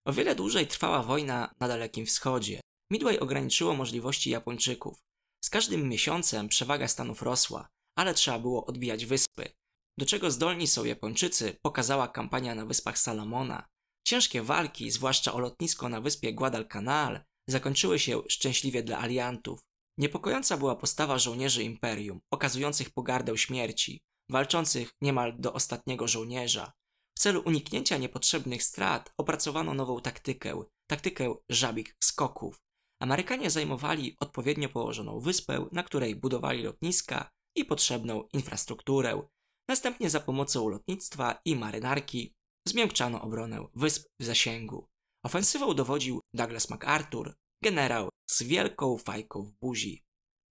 O 0.07 0.13
wiele 0.13 0.35
dłużej 0.35 0.67
trwała 0.67 1.03
wojna 1.03 1.55
na 1.61 1.69
Dalekim 1.69 2.07
Wschodzie. 2.07 2.61
Midway 2.91 3.19
ograniczyło 3.19 3.75
możliwości 3.75 4.31
Japończyków. 4.31 4.99
Z 5.45 5.51
każdym 5.51 5.89
miesiącem 5.89 6.49
przewaga 6.49 6.89
Stanów 6.89 7.23
rosła, 7.23 7.69
ale 7.97 8.15
trzeba 8.15 8.39
było 8.39 8.67
odbijać 8.67 9.07
wyspy. 9.07 9.53
Do 9.99 10.07
czego 10.07 10.31
zdolni 10.31 10.67
są 10.67 10.85
Japończycy, 10.85 11.57
pokazała 11.63 12.09
kampania 12.09 12.55
na 12.55 12.67
wyspach 12.67 12.99
Salomona. 12.99 13.67
Ciężkie 14.07 14.43
walki, 14.43 14.91
zwłaszcza 14.91 15.33
o 15.33 15.39
lotnisko 15.39 15.89
na 15.89 16.01
wyspie 16.01 16.33
Guadalcanal, 16.33 17.21
zakończyły 17.49 17.99
się 17.99 18.23
szczęśliwie 18.29 18.83
dla 18.83 18.99
aliantów. 18.99 19.61
Niepokojąca 19.99 20.57
była 20.57 20.77
postawa 20.77 21.19
żołnierzy 21.19 21.63
imperium, 21.63 22.21
okazujących 22.31 22.91
pogardę 22.91 23.39
śmierci, 23.39 24.01
walczących 24.31 24.93
niemal 25.01 25.41
do 25.41 25.53
ostatniego 25.53 26.09
żołnierza. 26.09 26.73
W 27.19 27.21
celu 27.21 27.43
uniknięcia 27.47 27.97
niepotrzebnych 27.97 28.63
strat 28.63 29.13
opracowano 29.19 29.75
nową 29.75 30.01
taktykę 30.01 30.65
taktykę 30.91 31.35
żabik 31.49 31.97
skoków. 32.03 32.61
Amerykanie 33.03 33.51
zajmowali 33.51 34.17
odpowiednio 34.21 34.69
położoną 34.69 35.21
wyspę, 35.21 35.67
na 35.73 35.83
której 35.83 36.17
budowali 36.17 36.63
lotniska 36.63 37.31
i 37.57 37.65
potrzebną 37.65 38.29
infrastrukturę. 38.33 39.23
Następnie 39.69 40.11
za 40.11 40.21
pomocą 40.21 40.69
lotnictwa 40.69 41.41
i 41.45 41.57
marynarki 41.57 42.35
zmiękczano 42.69 43.23
obronę 43.23 43.67
wysp 43.75 44.09
w 44.21 44.25
zasięgu. 44.25 44.89
Ofensywą 45.25 45.75
dowodził 45.75 46.21
Douglas 46.35 46.71
MacArthur, 46.71 47.35
generał 47.63 48.09
z 48.31 48.43
wielką 48.43 48.99
fajką 48.99 49.43
w 49.43 49.53
buzi. 49.53 50.05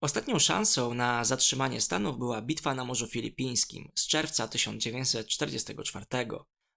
Ostatnią 0.03 0.39
szansą 0.39 0.93
na 0.93 1.25
zatrzymanie 1.25 1.81
Stanów 1.81 2.17
była 2.17 2.41
bitwa 2.41 2.75
na 2.75 2.85
Morzu 2.85 3.07
Filipińskim 3.07 3.91
z 3.95 4.07
czerwca 4.07 4.47
1944, 4.47 6.05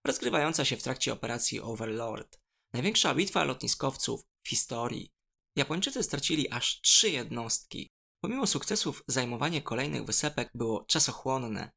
rozgrywająca 0.06 0.64
się 0.64 0.76
w 0.76 0.82
trakcie 0.82 1.12
operacji 1.12 1.60
Overlord. 1.60 2.38
Największa 2.72 3.14
bitwa 3.14 3.44
lotniskowców 3.44 4.24
w 4.42 4.48
historii. 4.48 5.12
Japończycy 5.56 6.02
stracili 6.02 6.50
aż 6.50 6.80
trzy 6.80 7.10
jednostki. 7.10 7.90
Pomimo 8.22 8.46
sukcesów 8.46 9.02
zajmowanie 9.06 9.62
kolejnych 9.62 10.04
wysepek 10.04 10.50
było 10.54 10.84
czasochłonne. 10.84 11.70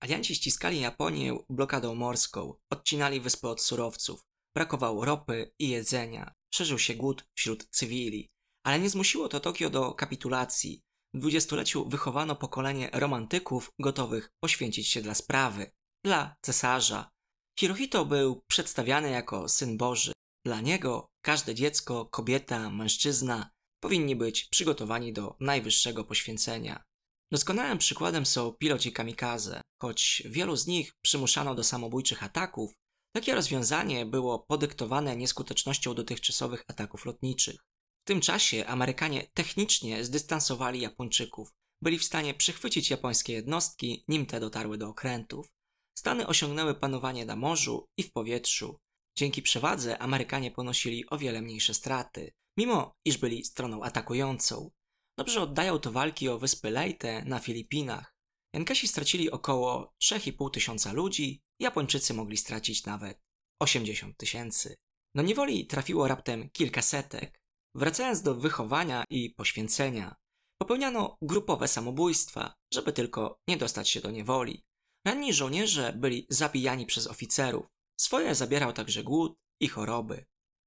Alianci 0.00 0.34
ściskali 0.34 0.80
Japonię 0.80 1.38
blokadą 1.48 1.94
morską, 1.94 2.54
odcinali 2.72 3.20
wyspy 3.20 3.48
od 3.48 3.62
surowców. 3.62 4.20
Brakowało 4.54 5.04
ropy 5.04 5.52
i 5.58 5.68
jedzenia. 5.68 6.34
Szerzył 6.54 6.78
się 6.78 6.94
głód 6.94 7.24
wśród 7.34 7.66
cywili. 7.70 8.28
Ale 8.66 8.78
nie 8.78 8.90
zmusiło 8.90 9.28
to 9.28 9.40
Tokio 9.40 9.70
do 9.70 9.94
kapitulacji. 9.94 10.82
W 11.14 11.18
dwudziestoleciu 11.18 11.88
wychowano 11.88 12.36
pokolenie 12.36 12.90
romantyków 12.92 13.72
gotowych 13.78 14.30
poświęcić 14.40 14.88
się 14.88 15.02
dla 15.02 15.14
sprawy. 15.14 15.70
Dla 16.04 16.36
cesarza. 16.42 17.10
Hirohito 17.58 18.04
był 18.04 18.42
przedstawiany 18.46 19.10
jako 19.10 19.48
syn 19.48 19.76
Boży. 19.76 20.12
Dla 20.44 20.60
niego 20.60 21.06
każde 21.24 21.54
dziecko, 21.54 22.06
kobieta, 22.06 22.70
mężczyzna 22.70 23.50
powinni 23.82 24.16
być 24.16 24.44
przygotowani 24.44 25.12
do 25.12 25.36
najwyższego 25.40 26.04
poświęcenia. 26.04 26.84
Doskonałym 27.32 27.78
przykładem 27.78 28.26
są 28.26 28.52
piloci 28.52 28.92
kamikaze. 28.92 29.60
Choć 29.82 30.22
wielu 30.26 30.56
z 30.56 30.66
nich 30.66 30.92
przymuszano 31.02 31.54
do 31.54 31.64
samobójczych 31.64 32.22
ataków, 32.22 32.74
takie 33.12 33.34
rozwiązanie 33.34 34.06
było 34.06 34.38
podyktowane 34.38 35.16
nieskutecznością 35.16 35.94
dotychczasowych 35.94 36.64
ataków 36.68 37.04
lotniczych. 37.04 37.56
W 38.04 38.08
tym 38.08 38.20
czasie 38.20 38.66
Amerykanie 38.66 39.26
technicznie 39.34 40.04
zdystansowali 40.04 40.80
Japończyków. 40.80 41.52
byli 41.82 41.98
w 41.98 42.04
stanie 42.04 42.34
przechwycić 42.34 42.90
japońskie 42.90 43.32
jednostki, 43.32 44.04
nim 44.08 44.26
te 44.26 44.40
dotarły 44.40 44.78
do 44.78 44.88
okrętów. 44.88 45.52
Stany 45.98 46.26
osiągnęły 46.26 46.74
panowanie 46.74 47.26
na 47.26 47.36
morzu 47.36 47.88
i 47.96 48.02
w 48.02 48.12
powietrzu. 48.12 48.78
Dzięki 49.18 49.42
przewadze 49.42 49.98
Amerykanie 49.98 50.50
ponosili 50.50 51.10
o 51.10 51.18
wiele 51.18 51.42
mniejsze 51.42 51.74
straty, 51.74 52.32
mimo 52.56 52.96
iż 53.04 53.18
byli 53.18 53.44
stroną 53.44 53.82
atakującą. 53.82 54.70
Dobrze 55.18 55.40
oddają 55.40 55.78
to 55.78 55.92
walki 55.92 56.28
o 56.28 56.38
wyspy 56.38 56.70
Leyte 56.70 57.24
na 57.24 57.38
Filipinach. 57.38 58.14
Jankesi 58.54 58.88
stracili 58.88 59.30
około 59.30 59.94
3,5 60.02 60.50
tysiąca 60.50 60.92
ludzi, 60.92 61.42
Japończycy 61.60 62.14
mogli 62.14 62.36
stracić 62.36 62.84
nawet 62.84 63.20
80 63.62 64.16
tysięcy. 64.16 64.76
Do 65.14 65.22
niewoli 65.22 65.66
trafiło 65.66 66.08
raptem 66.08 66.50
kilka 66.50 66.82
setek. 66.82 67.40
Wracając 67.74 68.22
do 68.22 68.34
wychowania 68.34 69.04
i 69.10 69.30
poświęcenia, 69.30 70.16
popełniano 70.62 71.16
grupowe 71.22 71.68
samobójstwa, 71.68 72.54
żeby 72.72 72.92
tylko 72.92 73.40
nie 73.48 73.56
dostać 73.56 73.88
się 73.88 74.00
do 74.00 74.10
niewoli. 74.10 74.64
Ranni 75.06 75.32
żołnierze 75.32 75.92
byli 75.92 76.26
zabijani 76.28 76.86
przez 76.86 77.06
oficerów. 77.06 77.66
Swoje 78.00 78.34
zabierał 78.34 78.72
także 78.72 79.02
głód 79.02 79.36
i 79.60 79.68
choroby. 79.68 80.24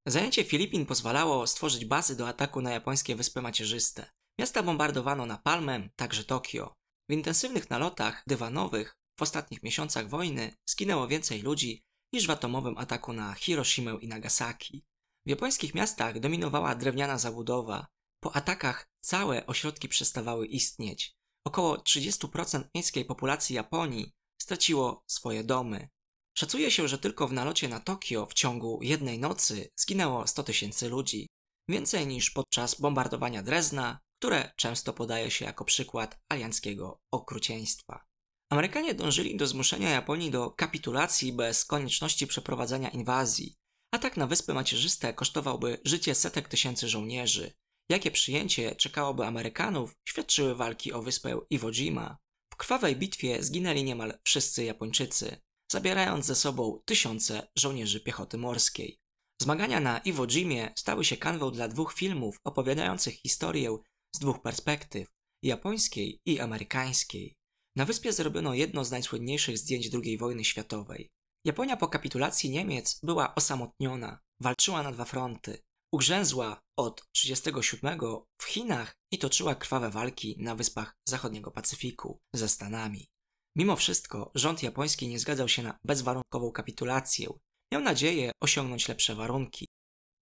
Zajęcie 0.07 0.43
Filipin 0.43 0.85
pozwalało 0.85 1.47
stworzyć 1.47 1.85
bazy 1.85 2.15
do 2.15 2.27
ataku 2.27 2.61
na 2.61 2.71
japońskie 2.71 3.15
wyspy 3.15 3.41
macierzyste. 3.41 4.11
Miasta 4.39 4.63
bombardowano 4.63 5.25
napalmem, 5.25 5.89
także 5.95 6.23
Tokio. 6.23 6.73
W 7.09 7.13
intensywnych 7.13 7.69
nalotach 7.69 8.23
dywanowych 8.27 8.95
w 9.19 9.21
ostatnich 9.21 9.63
miesiącach 9.63 10.09
wojny 10.09 10.55
zginęło 10.69 11.07
więcej 11.07 11.41
ludzi 11.41 11.83
niż 12.13 12.27
w 12.27 12.31
atomowym 12.31 12.77
ataku 12.77 13.13
na 13.13 13.33
Hiroshimę 13.33 13.97
i 14.01 14.07
Nagasaki. 14.07 14.85
W 15.25 15.29
japońskich 15.29 15.75
miastach 15.75 16.19
dominowała 16.19 16.75
drewniana 16.75 17.17
zabudowa. 17.17 17.87
Po 18.19 18.35
atakach 18.35 18.89
całe 19.01 19.45
ośrodki 19.45 19.89
przestawały 19.89 20.47
istnieć. 20.47 21.13
Około 21.47 21.77
30% 21.77 22.63
miejskiej 22.75 23.05
populacji 23.05 23.55
Japonii 23.55 24.11
straciło 24.41 25.03
swoje 25.07 25.43
domy. 25.43 25.89
Szacuje 26.37 26.71
się, 26.71 26.87
że 26.87 26.97
tylko 26.97 27.27
w 27.27 27.33
nalocie 27.33 27.67
na 27.67 27.79
Tokio 27.79 28.25
w 28.25 28.33
ciągu 28.33 28.79
jednej 28.81 29.19
nocy 29.19 29.69
zginęło 29.79 30.27
100 30.27 30.43
tysięcy 30.43 30.89
ludzi. 30.89 31.27
Więcej 31.69 32.07
niż 32.07 32.31
podczas 32.31 32.81
bombardowania 32.81 33.43
Drezna, 33.43 33.99
które 34.19 34.51
często 34.55 34.93
podaje 34.93 35.31
się 35.31 35.45
jako 35.45 35.65
przykład 35.65 36.19
alianckiego 36.29 36.99
okrucieństwa. 37.11 38.05
Amerykanie 38.53 38.93
dążyli 38.93 39.37
do 39.37 39.47
zmuszenia 39.47 39.89
Japonii 39.89 40.31
do 40.31 40.51
kapitulacji 40.51 41.33
bez 41.33 41.65
konieczności 41.65 42.27
przeprowadzania 42.27 42.89
inwazji. 42.89 43.55
Atak 43.91 44.17
na 44.17 44.27
wyspy 44.27 44.53
macierzyste 44.53 45.13
kosztowałby 45.13 45.77
życie 45.85 46.15
setek 46.15 46.49
tysięcy 46.49 46.89
żołnierzy. 46.89 47.53
Jakie 47.89 48.11
przyjęcie 48.11 48.75
czekałoby 48.75 49.25
Amerykanów, 49.25 49.95
świadczyły 50.09 50.55
walki 50.55 50.93
o 50.93 51.01
wyspę 51.01 51.39
Iwo 51.49 51.71
Jima. 51.71 52.17
W 52.53 52.55
krwawej 52.55 52.95
bitwie 52.95 53.43
zginęli 53.43 53.83
niemal 53.83 54.19
wszyscy 54.23 54.63
Japończycy, 54.63 55.41
zabierając 55.71 56.25
ze 56.25 56.35
sobą 56.35 56.81
tysiące 56.85 57.47
żołnierzy 57.55 57.99
piechoty 57.99 58.37
morskiej. 58.37 58.99
Zmagania 59.41 59.79
na 59.79 59.99
Iwo 59.99 60.27
Jimie 60.27 60.73
stały 60.75 61.05
się 61.05 61.17
kanwą 61.17 61.51
dla 61.51 61.67
dwóch 61.67 61.93
filmów 61.93 62.39
opowiadających 62.43 63.13
historię 63.13 63.77
z 64.15 64.19
dwóch 64.19 64.41
perspektyw 64.41 65.07
japońskiej 65.43 66.21
i 66.25 66.39
amerykańskiej. 66.39 67.35
Na 67.75 67.85
wyspie 67.85 68.13
zrobiono 68.13 68.53
jedno 68.53 68.85
z 68.85 68.91
najsłynniejszych 68.91 69.57
zdjęć 69.57 69.89
II 69.93 70.17
wojny 70.17 70.45
światowej. 70.45 71.09
Japonia 71.45 71.77
po 71.77 71.87
kapitulacji 71.87 72.49
Niemiec 72.49 72.99
była 73.03 73.35
osamotniona, 73.35 74.19
walczyła 74.41 74.83
na 74.83 74.91
dwa 74.91 75.05
fronty. 75.05 75.63
Ugrzęzła 75.91 76.61
od 76.77 76.95
1937 77.13 77.99
w 78.41 78.43
Chinach 78.43 78.95
i 79.11 79.17
toczyła 79.17 79.55
krwawe 79.55 79.89
walki 79.89 80.35
na 80.39 80.55
wyspach 80.55 80.95
zachodniego 81.07 81.51
Pacyfiku 81.51 82.19
ze 82.33 82.49
Stanami. 82.49 83.07
Mimo 83.55 83.75
wszystko 83.75 84.31
rząd 84.35 84.63
japoński 84.63 85.07
nie 85.07 85.19
zgadzał 85.19 85.47
się 85.49 85.63
na 85.63 85.79
bezwarunkową 85.83 86.51
kapitulację. 86.51 87.27
Miał 87.73 87.81
nadzieję 87.81 88.31
osiągnąć 88.41 88.87
lepsze 88.87 89.15
warunki. 89.15 89.67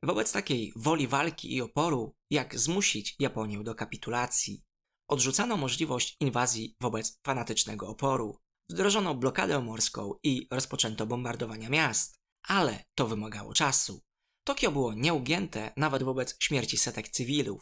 Wobec 0.04 0.32
takiej 0.32 0.73
woli 0.75 1.08
walki 1.08 1.56
i 1.56 1.62
oporu, 1.62 2.15
jak 2.30 2.60
zmusić 2.60 3.15
Japonię 3.19 3.63
do 3.63 3.75
kapitulacji? 3.75 4.63
Odrzucano 5.12 5.58
możliwość 5.58 6.17
inwazji 6.19 6.76
wobec 6.82 7.19
fanatycznego 7.26 7.88
oporu. 7.88 8.38
Wdrożono 8.69 9.15
blokadę 9.15 9.62
morską 9.62 10.13
i 10.24 10.47
rozpoczęto 10.52 11.06
bombardowania 11.06 11.69
miast, 11.69 12.15
ale 12.47 12.84
to 12.95 13.08
wymagało 13.08 13.54
czasu. 13.54 14.02
Tokio 14.47 14.71
było 14.71 14.93
nieugięte 14.93 15.74
nawet 15.78 16.04
wobec 16.04 16.36
śmierci 16.39 16.78
setek 16.78 17.10
cywilów. 17.10 17.62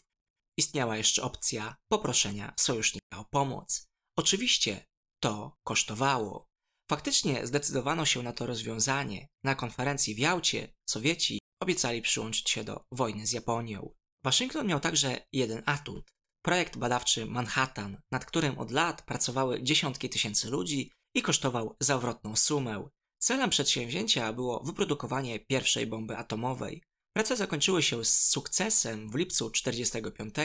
Istniała 0.57 0.97
jeszcze 0.97 1.23
opcja 1.23 1.75
poproszenia 1.91 2.53
sojusznika 2.59 3.19
o 3.19 3.25
pomoc. 3.25 3.87
Oczywiście 4.17 4.85
to 5.23 5.57
kosztowało. 5.63 6.47
Faktycznie 6.89 7.47
zdecydowano 7.47 8.05
się 8.05 8.23
na 8.23 8.33
to 8.33 8.45
rozwiązanie. 8.45 9.27
Na 9.43 9.55
konferencji 9.55 10.15
w 10.15 10.19
Jałcie 10.19 10.73
Sowieci 10.89 11.39
obiecali 11.61 12.01
przyłączyć 12.01 12.49
się 12.49 12.63
do 12.63 12.85
wojny 12.91 13.27
z 13.27 13.31
Japonią. 13.31 13.93
Waszyngton 14.23 14.67
miał 14.67 14.79
także 14.79 15.27
jeden 15.33 15.63
atut. 15.65 16.18
Projekt 16.41 16.77
badawczy 16.77 17.25
Manhattan, 17.25 18.01
nad 18.11 18.25
którym 18.25 18.57
od 18.59 18.71
lat 18.71 19.01
pracowały 19.01 19.63
dziesiątki 19.63 20.09
tysięcy 20.09 20.49
ludzi 20.49 20.91
i 21.15 21.21
kosztował 21.21 21.75
zawrotną 21.79 22.35
sumę. 22.35 22.89
Celem 23.21 23.49
przedsięwzięcia 23.49 24.33
było 24.33 24.59
wyprodukowanie 24.59 25.39
pierwszej 25.39 25.87
bomby 25.87 26.17
atomowej. 26.17 26.83
Prace 27.13 27.35
zakończyły 27.35 27.83
się 27.83 28.05
z 28.05 28.27
sukcesem 28.27 29.09
w 29.09 29.15
lipcu 29.15 29.49
1945, 29.49 30.35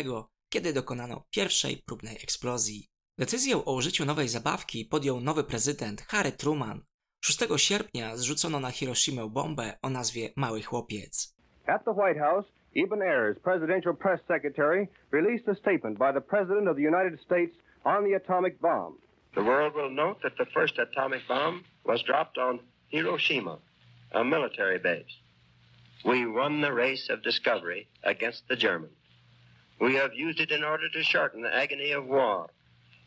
kiedy 0.52 0.72
dokonano 0.72 1.24
pierwszej 1.30 1.82
próbnej 1.86 2.16
eksplozji. 2.22 2.88
Decyzję 3.18 3.64
o 3.64 3.72
użyciu 3.72 4.04
nowej 4.04 4.28
zabawki 4.28 4.84
podjął 4.84 5.20
nowy 5.20 5.44
prezydent 5.44 6.02
Harry 6.02 6.32
Truman. 6.32 6.84
6 7.24 7.38
sierpnia 7.56 8.16
zrzucono 8.16 8.60
na 8.60 8.70
Hiroshimę 8.70 9.30
bombę 9.30 9.78
o 9.82 9.90
nazwie 9.90 10.32
Mały 10.36 10.62
Chłopiec. 10.62 11.34
At 11.66 11.84
the 11.84 11.90
White 11.90 12.20
House, 12.20 12.46
Eben 12.76 13.02
Ayers, 13.02 13.36
presidential 13.42 13.94
press 13.94 14.20
secretary, 14.26 14.88
released 15.10 15.46
a 15.46 15.54
statement 15.54 15.98
by 15.98 16.10
the 16.10 16.20
President 16.20 16.66
of 16.66 16.76
the 16.76 16.82
United 16.82 17.20
States 17.20 17.56
on 17.84 18.04
the 18.04 18.14
atomic 18.14 18.60
bomb. 18.60 18.98
The 19.34 19.44
world 19.44 19.74
will 19.74 19.90
note 19.90 20.22
that 20.22 20.36
the 20.38 20.46
first 20.46 20.78
atomic 20.78 21.26
bomb 21.28 21.64
was 21.84 22.02
dropped 22.02 22.36
on 22.36 22.60
Hiroshima, 22.88 23.58
a 24.12 24.24
military 24.24 24.78
base. 24.78 25.18
We 26.04 26.26
won 26.26 26.60
the 26.60 26.72
race 26.72 27.08
of 27.08 27.22
discovery 27.22 27.88
against 28.02 28.48
the 28.48 28.56
Germans. 28.56 28.92
We 29.80 29.94
have 29.94 30.14
used 30.14 30.40
it 30.40 30.50
in 30.50 30.64
order 30.64 30.88
to 30.88 31.02
shorten 31.02 31.42
the 31.42 31.54
agony 31.54 31.92
of 31.92 32.06
war, 32.06 32.50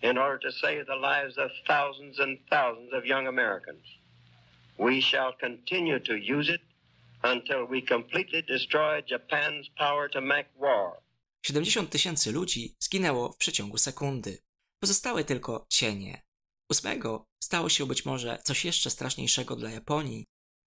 in 0.02 0.18
order 0.18 0.38
to 0.40 0.52
save 0.52 0.88
the 0.88 0.96
lives 0.96 1.38
of 1.38 1.50
thousands 1.68 2.20
and 2.20 2.40
thousands 2.50 2.94
of 2.94 3.06
young 3.06 3.28
Americans. 3.28 3.84
We 4.78 5.02
shall 5.02 5.34
continue 5.34 6.00
to 6.00 6.16
use 6.16 6.50
it 6.50 6.62
until 7.34 7.68
we 7.68 7.82
completely 7.82 8.44
destroy 8.44 9.04
Japan's 9.12 9.70
power 9.78 10.10
to 10.12 10.22
make 10.22 10.50
war. 10.60 11.02
70 11.46 11.90
tysięcy 11.90 12.32
ludzi 12.32 12.76
zginęło 12.80 13.32
w 13.32 13.38
przeciągu 13.38 13.78
sekundy. 13.78 14.38
Pozostały 14.80 15.24
tylko 15.24 15.66
cienie. 15.70 16.22
Ósmego 16.70 17.26
stało 17.44 17.70
się 17.70 17.86
być 17.86 18.06
może 18.06 18.40
coś 18.44 18.66
jeszcze 18.66 18.90
straszniejszego 18.90 19.56
dla 19.56 19.72
Japonii. 19.72 20.26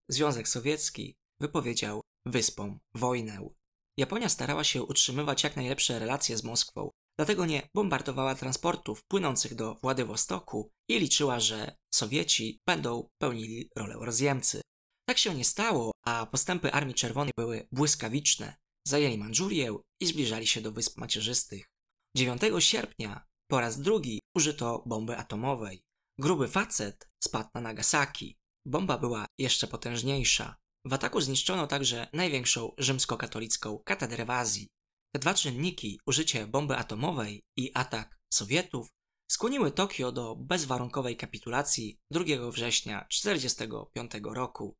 Związek 0.09 0.47
Sowiecki 0.47 1.15
wypowiedział 1.39 2.01
wyspom 2.25 2.79
wojnę. 2.95 3.49
Japonia 3.97 4.29
starała 4.29 4.63
się 4.63 4.83
utrzymywać 4.83 5.43
jak 5.43 5.55
najlepsze 5.55 5.99
relacje 5.99 6.37
z 6.37 6.43
Moskwą, 6.43 6.91
dlatego 7.17 7.45
nie 7.45 7.69
bombardowała 7.75 8.35
transportów 8.35 9.03
płynących 9.03 9.55
do 9.55 9.75
Władywostoku 9.75 10.71
i 10.89 10.99
liczyła, 10.99 11.39
że 11.39 11.75
Sowieci 11.93 12.59
będą 12.67 13.09
pełnili 13.21 13.69
rolę 13.75 13.95
rozjemcy. 14.01 14.61
Tak 15.09 15.17
się 15.17 15.35
nie 15.35 15.45
stało, 15.45 15.91
a 16.05 16.25
postępy 16.25 16.71
Armii 16.71 16.95
Czerwonej 16.95 17.33
były 17.37 17.67
błyskawiczne. 17.71 18.55
Zajęli 18.87 19.17
Mandżurię 19.17 19.77
i 20.01 20.05
zbliżali 20.05 20.47
się 20.47 20.61
do 20.61 20.71
Wysp 20.71 20.97
Macierzystych. 20.97 21.65
9 22.17 22.41
sierpnia 22.59 23.25
po 23.47 23.59
raz 23.59 23.81
drugi 23.81 24.19
użyto 24.35 24.83
bomby 24.85 25.17
atomowej. 25.17 25.83
Gruby 26.19 26.47
facet 26.47 27.09
spadł 27.23 27.49
na 27.53 27.61
Nagasaki. 27.61 28.37
Bomba 28.65 28.97
była 28.97 29.25
jeszcze 29.37 29.67
potężniejsza. 29.67 30.55
W 30.85 30.93
ataku 30.93 31.21
zniszczono 31.21 31.67
także 31.67 32.07
największą 32.13 32.71
rzymskokatolicką 32.77 33.79
katedrę 33.85 34.25
w 34.25 34.29
Azji. 34.29 34.67
Te 35.15 35.19
dwa 35.19 35.33
czynniki, 35.33 35.99
użycie 36.05 36.47
bomby 36.47 36.77
atomowej 36.77 37.43
i 37.57 37.71
atak 37.73 38.17
Sowietów, 38.33 38.87
skłoniły 39.31 39.71
Tokio 39.71 40.11
do 40.11 40.35
bezwarunkowej 40.35 41.17
kapitulacji 41.17 41.97
2 42.11 42.23
września 42.51 43.05
1945 43.09 44.11
roku. 44.35 44.75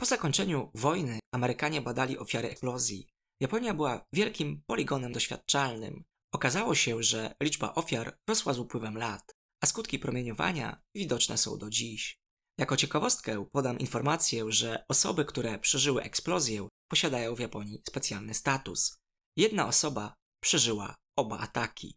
Po 0.00 0.06
zakończeniu 0.06 0.70
wojny 0.74 1.18
Amerykanie 1.34 1.82
badali 1.82 2.18
ofiary 2.18 2.50
eksplozji. 2.50 3.08
Japonia 3.40 3.74
była 3.74 4.04
wielkim 4.12 4.62
poligonem 4.66 5.12
doświadczalnym. 5.12 6.04
Okazało 6.34 6.74
się, 6.74 7.02
że 7.02 7.34
liczba 7.42 7.74
ofiar 7.74 8.18
rosła 8.28 8.52
z 8.52 8.58
upływem 8.58 8.98
lat, 8.98 9.34
a 9.62 9.66
skutki 9.66 9.98
promieniowania 9.98 10.82
widoczne 10.94 11.38
są 11.38 11.58
do 11.58 11.70
dziś. 11.70 12.18
Jako 12.58 12.76
ciekawostkę 12.76 13.46
podam 13.52 13.78
informację, 13.78 14.52
że 14.52 14.84
osoby, 14.88 15.24
które 15.24 15.58
przeżyły 15.58 16.02
eksplozję, 16.02 16.68
posiadają 16.90 17.34
w 17.34 17.40
Japonii 17.40 17.82
specjalny 17.88 18.34
status. 18.34 18.96
Jedna 19.36 19.66
osoba 19.66 20.14
przeżyła 20.42 20.94
oba 21.18 21.38
ataki. 21.38 21.96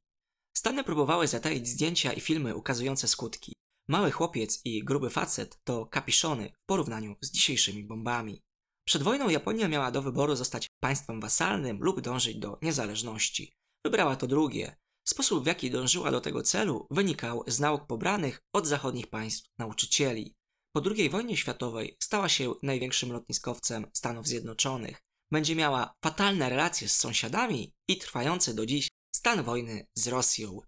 Stany 0.57 0.83
próbowały 0.83 1.27
zataić 1.27 1.67
zdjęcia 1.67 2.13
i 2.13 2.21
filmy 2.21 2.55
ukazujące 2.55 3.07
skutki. 3.07 3.53
Mały 3.89 4.11
chłopiec 4.11 4.61
i 4.65 4.83
gruby 4.83 5.09
facet 5.09 5.59
to 5.63 5.85
kapiszony 5.85 6.51
w 6.63 6.65
porównaniu 6.65 7.15
z 7.21 7.31
dzisiejszymi 7.31 7.83
bombami. 7.83 8.41
Przed 8.87 9.03
wojną 9.03 9.29
Japonia 9.29 9.67
miała 9.67 9.91
do 9.91 10.01
wyboru 10.01 10.35
zostać 10.35 10.67
państwem 10.79 11.21
wasalnym 11.21 11.79
lub 11.81 12.01
dążyć 12.01 12.37
do 12.37 12.57
niezależności. 12.61 13.53
Wybrała 13.85 14.15
to 14.15 14.27
drugie. 14.27 14.75
Sposób, 15.07 15.43
w 15.43 15.47
jaki 15.47 15.71
dążyła 15.71 16.11
do 16.11 16.21
tego 16.21 16.41
celu, 16.41 16.87
wynikał 16.91 17.43
z 17.47 17.59
nauk 17.59 17.87
pobranych 17.87 18.41
od 18.53 18.67
zachodnich 18.67 19.07
państw 19.07 19.49
nauczycieli. 19.59 20.35
Po 20.75 20.81
II 20.95 21.09
wojnie 21.09 21.37
światowej 21.37 21.97
stała 21.99 22.29
się 22.29 22.53
największym 22.63 23.11
lotniskowcem 23.11 23.85
Stanów 23.93 24.27
Zjednoczonych. 24.27 25.01
Będzie 25.31 25.55
miała 25.55 25.93
fatalne 26.03 26.49
relacje 26.49 26.89
z 26.89 26.97
sąsiadami 26.97 27.73
i 27.87 27.97
trwający 27.97 28.53
do 28.53 28.65
dziś 28.65 28.87
stan 29.15 29.43
wojny 29.43 29.87
z 29.95 30.07
Rosją. 30.07 30.61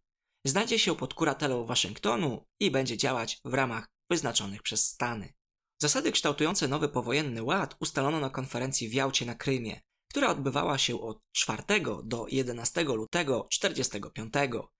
Znajdzie 0.45 0.80
się 0.80 0.95
pod 0.95 1.13
kuratelą 1.13 1.65
Waszyngtonu 1.65 2.45
i 2.60 2.71
będzie 2.71 2.97
działać 2.97 3.39
w 3.45 3.54
ramach 3.54 3.88
wyznaczonych 4.10 4.62
przez 4.62 4.88
Stany. 4.88 5.34
Zasady 5.82 6.12
kształtujące 6.12 6.67
nowy 6.67 6.89
powojenny 6.89 7.43
ład 7.43 7.75
ustalono 7.80 8.19
na 8.19 8.30
konferencji 8.30 8.89
w 8.89 8.93
Jałcie 8.93 9.25
na 9.25 9.36
Krymie, 9.36 9.82
która 10.10 10.30
odbywała 10.30 10.77
się 10.77 11.01
od 11.01 11.19
4 11.36 11.63
do 12.04 12.25
11 12.27 12.84
lutego 12.84 13.47
1945, 13.51 14.34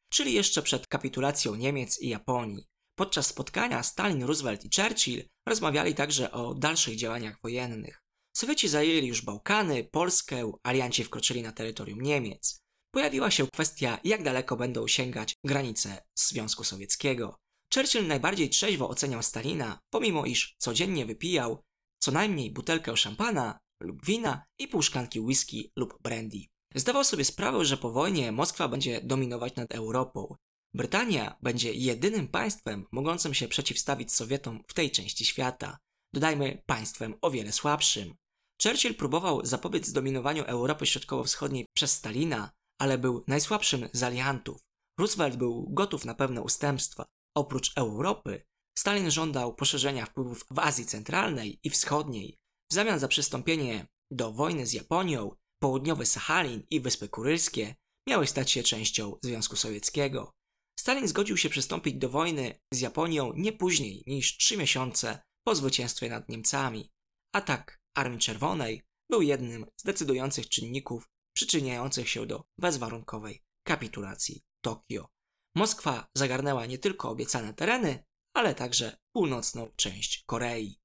czyli 0.10 0.34
jeszcze 0.34 0.62
przed 0.62 0.88
kapitulacją 0.88 1.56
Niemiec 1.56 2.02
i 2.02 2.10
Japonii. 2.10 2.68
Podczas 2.96 3.28
spotkania 3.28 3.84
Stalin, 3.84 4.24
Roosevelt 4.24 4.66
i 4.66 4.70
Churchill 4.82 5.30
rozmawiali 5.48 5.96
także 5.96 6.32
o 6.32 6.54
dalszych 6.54 6.96
działaniach 6.96 7.42
wojennych. 7.44 8.04
Sowieci 8.36 8.68
zajęli 8.68 9.08
już 9.08 9.22
Bałkany, 9.22 9.84
Polskę, 9.84 10.52
alianci 10.64 11.04
wkroczyli 11.04 11.42
na 11.42 11.52
terytorium 11.52 12.02
Niemiec. 12.02 12.61
Pojawiła 12.92 13.32
się 13.32 13.48
kwestia, 13.48 14.00
jak 14.04 14.24
daleko 14.24 14.56
będą 14.58 14.88
sięgać 14.88 15.34
granice 15.44 16.04
Związku 16.16 16.64
Sowieckiego. 16.64 17.36
Churchill 17.74 18.08
najbardziej 18.08 18.50
trzeźwo 18.50 18.90
oceniał 18.90 19.24
Stalina, 19.24 19.80
pomimo 19.90 20.26
iż 20.26 20.56
codziennie 20.58 21.06
wypijał 21.06 21.64
co 22.00 22.12
najmniej 22.12 22.52
butelkę 22.52 22.98
szampana 22.98 23.60
lub 23.82 24.06
wina 24.06 24.46
i 24.60 24.68
pół 24.68 24.82
szklanki 24.82 25.20
whisky 25.20 25.72
lub 25.76 26.02
brandy. 26.02 26.40
Zdawał 26.76 27.04
sobie 27.04 27.26
sprawę, 27.26 27.66
że 27.66 27.78
po 27.78 27.92
wojnie 27.92 28.32
Moskwa 28.32 28.68
będzie 28.68 29.02
dominować 29.02 29.56
nad 29.56 29.72
Europą. 29.72 30.36
Brytania 30.74 31.38
będzie 31.42 31.74
jedynym 31.74 32.28
państwem 32.28 32.86
mogącym 32.92 33.34
się 33.34 33.48
przeciwstawić 33.48 34.14
Sowietom 34.14 34.64
w 34.68 34.74
tej 34.74 34.92
części 34.92 35.26
świata. 35.26 35.78
Dodajmy 36.14 36.64
państwem 36.66 37.16
o 37.22 37.32
wiele 37.32 37.52
słabszym. 37.52 38.16
Churchill 38.64 38.96
próbował 38.96 39.46
zapobiec 39.46 39.88
zdominowaniu 39.88 40.44
Europy 40.44 40.86
Środkowo-Wschodniej 40.86 41.66
przez 41.74 41.92
Stalina, 41.92 42.52
ale 42.82 42.98
był 42.98 43.24
najsłabszym 43.28 43.90
z 43.94 44.04
aliantów. 44.04 44.62
Roosevelt 45.00 45.36
był 45.36 45.68
gotów 45.70 46.06
na 46.06 46.16
pewne 46.16 46.42
ustępstwa. 46.42 47.06
Oprócz 47.38 47.72
Europy, 47.78 48.44
Stalin 48.78 49.12
żądał 49.12 49.56
poszerzenia 49.56 50.06
wpływów 50.06 50.46
w 50.52 50.60
Azji 50.60 50.86
Centralnej 50.86 51.60
i 51.64 51.70
Wschodniej. 51.70 52.38
W 52.72 52.74
zamian 52.74 53.00
za 53.00 53.08
przystąpienie 53.08 53.88
do 54.12 54.32
wojny 54.32 54.66
z 54.66 54.74
Japonią, 54.74 55.36
południowy 55.60 56.06
Sachalin 56.06 56.64
i 56.70 56.80
Wyspy 56.80 57.10
Kurylskie 57.10 57.76
miały 58.10 58.28
stać 58.28 58.52
się 58.52 58.64
częścią 58.64 59.18
Związku 59.24 59.56
Sowieckiego. 59.56 60.32
Stalin 60.80 61.08
zgodził 61.08 61.38
się 61.38 61.50
przystąpić 61.50 61.96
do 61.96 62.10
wojny 62.10 62.60
z 62.74 62.80
Japonią 62.80 63.34
nie 63.36 63.54
później 63.54 64.04
niż 64.08 64.38
trzy 64.38 64.58
miesiące 64.58 65.20
po 65.48 65.56
zwycięstwie 65.56 66.10
nad 66.10 66.30
Niemcami. 66.30 66.92
Atak 67.36 67.80
Armii 67.98 68.20
Czerwonej 68.20 68.82
był 69.10 69.22
jednym 69.22 69.66
z 69.78 69.84
decydujących 69.84 70.50
czynników 70.50 71.10
przyczyniających 71.34 72.10
się 72.10 72.26
do 72.26 72.44
bezwarunkowej 72.58 73.44
kapitulacji 73.64 74.44
Tokio. 74.62 75.10
Moskwa 75.56 76.10
zagarnęła 76.16 76.66
nie 76.66 76.78
tylko 76.78 77.10
obiecane 77.10 77.54
tereny, 77.54 78.04
ale 78.34 78.56
także 78.56 78.98
północną 79.16 79.72
część 79.76 80.24
Korei. 80.26 80.80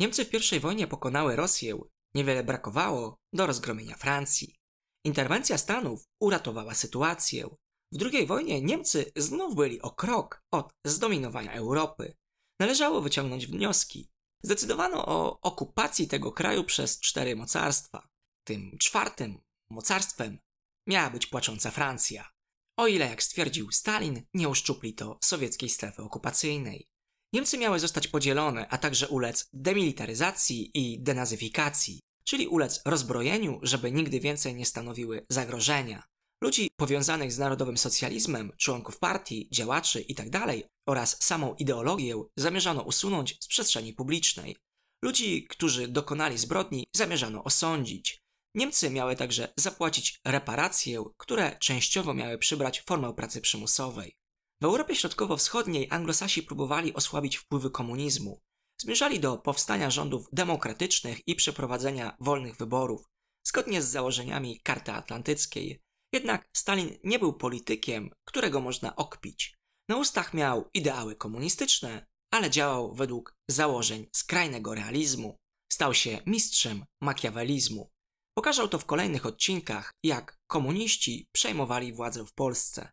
Niemcy 0.00 0.24
w 0.24 0.52
I 0.52 0.60
wojnie 0.60 0.86
pokonały 0.86 1.36
Rosję, 1.36 1.78
niewiele 2.14 2.44
brakowało 2.44 3.16
do 3.32 3.46
rozgromienia 3.46 3.96
Francji. 3.96 4.56
Interwencja 5.04 5.58
Stanów 5.58 6.04
uratowała 6.20 6.74
sytuację. 6.74 7.48
W 7.92 8.02
II 8.02 8.26
wojnie 8.26 8.62
Niemcy 8.62 9.12
znów 9.16 9.54
byli 9.54 9.82
o 9.82 9.90
krok 9.90 10.42
od 10.50 10.72
zdominowania 10.86 11.52
Europy. 11.52 12.16
Należało 12.60 13.00
wyciągnąć 13.00 13.46
wnioski. 13.46 14.10
Zdecydowano 14.42 15.06
o 15.06 15.40
okupacji 15.40 16.08
tego 16.08 16.32
kraju 16.32 16.64
przez 16.64 17.00
cztery 17.00 17.36
mocarstwa. 17.36 18.08
Tym 18.44 18.78
czwartym 18.78 19.40
mocarstwem 19.70 20.38
miała 20.86 21.10
być 21.10 21.26
płacząca 21.26 21.70
Francja. 21.70 22.30
O 22.78 22.86
ile, 22.86 23.06
jak 23.06 23.22
stwierdził 23.22 23.72
Stalin, 23.72 24.22
nie 24.34 24.48
uszczupli 24.48 24.94
to 24.94 25.18
sowieckiej 25.24 25.68
strefy 25.68 26.02
okupacyjnej. 26.02 26.86
Niemcy 27.32 27.58
miały 27.58 27.80
zostać 27.80 28.08
podzielone, 28.08 28.68
a 28.68 28.78
także 28.78 29.08
ulec 29.08 29.48
demilitaryzacji 29.52 30.70
i 30.74 31.02
denazyfikacji, 31.02 32.00
czyli 32.24 32.48
ulec 32.48 32.82
rozbrojeniu, 32.84 33.58
żeby 33.62 33.92
nigdy 33.92 34.20
więcej 34.20 34.54
nie 34.54 34.66
stanowiły 34.66 35.26
zagrożenia. 35.30 36.02
Ludzi 36.42 36.70
powiązanych 36.76 37.32
z 37.32 37.38
narodowym 37.38 37.78
socjalizmem, 37.78 38.52
członków 38.56 38.98
partii, 38.98 39.48
działaczy 39.52 40.00
itd. 40.00 40.46
oraz 40.88 41.24
samą 41.24 41.54
ideologię 41.54 42.22
zamierzano 42.36 42.82
usunąć 42.82 43.36
z 43.40 43.46
przestrzeni 43.46 43.92
publicznej. 43.92 44.56
Ludzi, 45.04 45.44
którzy 45.44 45.88
dokonali 45.88 46.38
zbrodni, 46.38 46.86
zamierzano 46.96 47.44
osądzić. 47.44 48.25
Niemcy 48.56 48.90
miały 48.90 49.16
także 49.16 49.52
zapłacić 49.56 50.20
reparacje, 50.24 51.04
które 51.16 51.58
częściowo 51.58 52.14
miały 52.14 52.38
przybrać 52.38 52.82
formę 52.82 53.14
pracy 53.14 53.40
przymusowej. 53.40 54.16
W 54.60 54.64
Europie 54.64 54.94
Środkowo-Wschodniej 54.94 55.88
anglosasi 55.90 56.42
próbowali 56.42 56.94
osłabić 56.94 57.36
wpływy 57.36 57.70
komunizmu. 57.70 58.42
Zmierzali 58.80 59.20
do 59.20 59.38
powstania 59.38 59.90
rządów 59.90 60.26
demokratycznych 60.32 61.28
i 61.28 61.34
przeprowadzenia 61.34 62.16
wolnych 62.20 62.56
wyborów, 62.56 63.04
zgodnie 63.46 63.82
z 63.82 63.88
założeniami 63.88 64.60
Karty 64.60 64.92
Atlantyckiej. 64.92 65.80
Jednak 66.12 66.48
Stalin 66.56 66.98
nie 67.04 67.18
był 67.18 67.32
politykiem, 67.32 68.10
którego 68.24 68.60
można 68.60 68.96
okpić. 68.96 69.54
Na 69.88 69.96
ustach 69.96 70.34
miał 70.34 70.70
ideały 70.74 71.16
komunistyczne, 71.16 72.06
ale 72.30 72.50
działał 72.50 72.94
według 72.94 73.34
założeń 73.50 74.06
skrajnego 74.12 74.74
realizmu. 74.74 75.36
Stał 75.72 75.94
się 75.94 76.20
mistrzem 76.26 76.84
makiawelizmu. 77.00 77.95
Pokażał 78.38 78.68
to 78.68 78.78
w 78.78 78.86
kolejnych 78.86 79.26
odcinkach, 79.26 79.92
jak 80.04 80.38
komuniści 80.46 81.28
przejmowali 81.32 81.92
władzę 81.92 82.26
w 82.26 82.32
Polsce. 82.32 82.92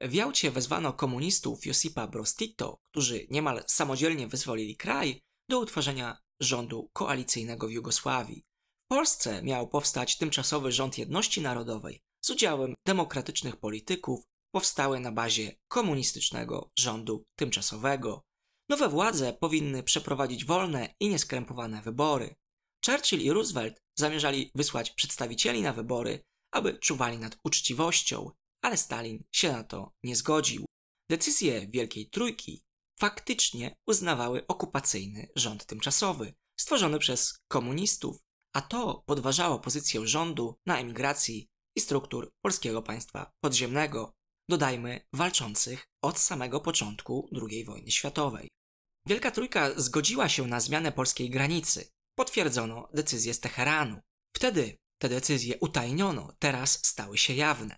W 0.00 0.14
Jałcie 0.14 0.50
wezwano 0.50 0.92
komunistów 0.92 1.66
Josipa 1.66 2.06
Broz 2.06 2.34
Tito, 2.34 2.78
którzy 2.90 3.26
niemal 3.30 3.64
samodzielnie 3.66 4.28
wyzwolili 4.28 4.76
kraj, 4.76 5.20
do 5.48 5.60
utworzenia 5.60 6.18
rządu 6.40 6.90
koalicyjnego 6.92 7.68
w 7.68 7.70
Jugosławii. 7.70 8.42
W 8.84 8.88
Polsce 8.88 9.42
miał 9.42 9.68
powstać 9.68 10.18
tymczasowy 10.18 10.72
rząd 10.72 10.98
jedności 10.98 11.40
narodowej 11.40 12.00
z 12.24 12.30
udziałem 12.30 12.74
demokratycznych 12.86 13.56
polityków, 13.56 14.20
powstały 14.54 15.00
na 15.00 15.12
bazie 15.12 15.56
komunistycznego 15.68 16.70
rządu 16.78 17.24
tymczasowego. 17.38 18.22
Nowe 18.68 18.88
władze 18.88 19.32
powinny 19.32 19.82
przeprowadzić 19.82 20.44
wolne 20.44 20.94
i 21.00 21.08
nieskrępowane 21.08 21.82
wybory. 21.82 22.34
Churchill 22.86 23.20
i 23.20 23.30
Roosevelt 23.30 23.82
zamierzali 23.98 24.50
wysłać 24.54 24.90
przedstawicieli 24.90 25.62
na 25.62 25.72
wybory, 25.72 26.24
aby 26.52 26.78
czuwali 26.78 27.18
nad 27.18 27.36
uczciwością, 27.44 28.30
ale 28.62 28.76
Stalin 28.76 29.24
się 29.32 29.52
na 29.52 29.64
to 29.64 29.92
nie 30.02 30.16
zgodził. 30.16 30.64
Decyzje 31.10 31.66
Wielkiej 31.68 32.10
Trójki 32.10 32.62
faktycznie 33.00 33.76
uznawały 33.86 34.46
okupacyjny 34.46 35.28
rząd 35.36 35.66
tymczasowy, 35.66 36.34
stworzony 36.60 36.98
przez 36.98 37.38
komunistów, 37.48 38.20
a 38.54 38.60
to 38.60 39.02
podważało 39.06 39.58
pozycję 39.58 40.06
rządu 40.06 40.54
na 40.66 40.78
emigracji 40.78 41.48
i 41.76 41.80
struktur 41.80 42.30
polskiego 42.44 42.82
państwa 42.82 43.30
podziemnego, 43.44 44.12
dodajmy 44.48 45.06
walczących 45.12 45.88
od 46.02 46.18
samego 46.18 46.60
początku 46.60 47.28
II 47.50 47.64
wojny 47.64 47.90
światowej. 47.90 48.48
Wielka 49.06 49.30
Trójka 49.30 49.80
zgodziła 49.80 50.28
się 50.28 50.46
na 50.46 50.60
zmianę 50.60 50.92
polskiej 50.92 51.30
granicy. 51.30 51.91
Potwierdzono 52.14 52.88
decyzję 52.94 53.34
z 53.34 53.40
Teheranu. 53.40 54.00
Wtedy 54.36 54.78
te 54.98 55.08
decyzje 55.08 55.58
utajniono, 55.58 56.32
teraz 56.38 56.86
stały 56.86 57.18
się 57.18 57.34
jawne. 57.34 57.76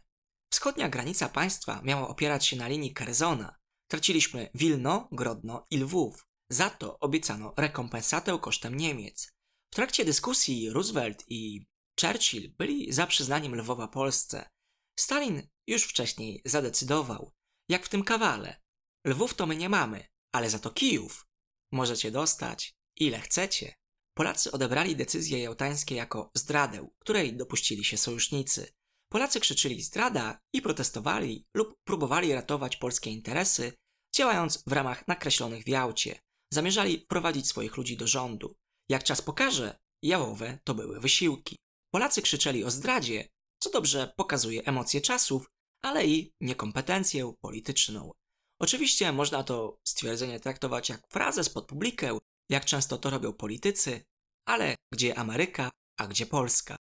Wschodnia 0.53 0.88
granica 0.88 1.29
państwa 1.29 1.81
miała 1.83 2.09
opierać 2.09 2.47
się 2.47 2.57
na 2.57 2.68
linii 2.68 2.94
Kerzona. 2.94 3.57
Traciliśmy 3.90 4.51
Wilno, 4.55 5.09
Grodno 5.12 5.66
i 5.70 5.79
Lwów. 5.79 6.27
Za 6.51 6.70
to 6.70 6.99
obiecano 6.99 7.55
rekompensatę 7.57 8.38
kosztem 8.38 8.77
Niemiec. 8.77 9.33
W 9.73 9.77
trakcie 9.77 10.05
dyskusji 10.05 10.70
Roosevelt 10.70 11.25
i 11.29 11.66
Churchill 12.01 12.55
byli 12.59 12.92
za 12.92 13.07
przyznaniem 13.07 13.55
Lwowa 13.55 13.88
Polsce. 13.88 14.51
Stalin 14.99 15.49
już 15.66 15.83
wcześniej 15.85 16.42
zadecydował. 16.44 17.33
Jak 17.68 17.87
w 17.87 17.88
tym 17.88 18.05
kawale. 18.05 18.62
Lwów 19.07 19.35
to 19.35 19.47
my 19.47 19.57
nie 19.57 19.68
mamy, 19.68 20.07
ale 20.33 20.51
za 20.51 20.59
to 20.59 20.70
Kijów. 20.70 21.27
Możecie 21.73 22.11
dostać, 22.11 22.75
ile 22.97 23.20
chcecie. 23.20 23.75
Polacy 24.14 24.53
odebrali 24.53 24.96
decyzje 24.96 25.38
jałtańskie 25.38 25.94
jako 25.94 26.31
zdradę, 26.35 26.88
której 26.98 27.37
dopuścili 27.37 27.85
się 27.85 27.96
sojusznicy. 27.96 28.72
Polacy 29.09 29.40
krzyczyli 29.40 29.83
zdrada 29.83 30.40
i 30.53 30.62
protestowali 30.62 31.46
lub 31.55 31.74
próbowali 31.85 32.33
ratować 32.33 32.77
polskie 32.77 33.11
interesy, 33.11 33.72
działając 34.14 34.64
w 34.66 34.72
ramach 34.72 35.09
nakreślonych 35.09 35.64
w 35.64 35.68
Jałcie. 35.68 36.20
Zamierzali 36.53 36.98
wprowadzić 36.98 37.48
swoich 37.48 37.77
ludzi 37.77 37.96
do 37.96 38.07
rządu. 38.07 38.57
Jak 38.88 39.05
czas 39.05 39.22
pokaże, 39.22 39.79
jałowe 40.03 40.59
to 40.64 40.74
były 40.74 41.00
wysiłki. 41.00 41.57
Polacy 41.90 42.22
krzyczeli 42.22 42.64
o 42.64 42.70
zdradzie, 42.70 43.29
co 43.59 43.70
dobrze 43.70 44.12
pokazuje 44.16 44.64
emocje 44.64 45.00
czasów, 45.00 45.50
ale 45.83 46.07
i 46.07 46.33
niekompetencję 46.40 47.33
polityczną. 47.40 48.12
Oczywiście 48.61 49.12
można 49.12 49.44
to 49.44 49.81
stwierdzenie 49.85 50.40
traktować 50.40 50.88
jak 50.88 51.09
frazę 51.09 51.44
spod 51.44 51.66
publikę, 51.66 52.18
jak 52.50 52.64
często 52.64 52.98
to 52.98 53.11
robią 53.11 53.33
politycy, 53.33 54.04
ale 54.48 54.76
gdzie 54.92 55.18
Ameryka, 55.18 55.70
a 56.00 56.07
gdzie 56.07 56.26
Polska? 56.26 56.76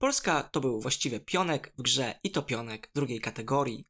Polska 0.00 0.42
to 0.42 0.60
był 0.60 0.80
właściwie 0.80 1.20
pionek 1.20 1.72
w 1.78 1.82
grze 1.82 2.18
i 2.24 2.30
to 2.30 2.42
pionek 2.42 2.90
drugiej 2.94 3.20
kategorii, 3.20 3.84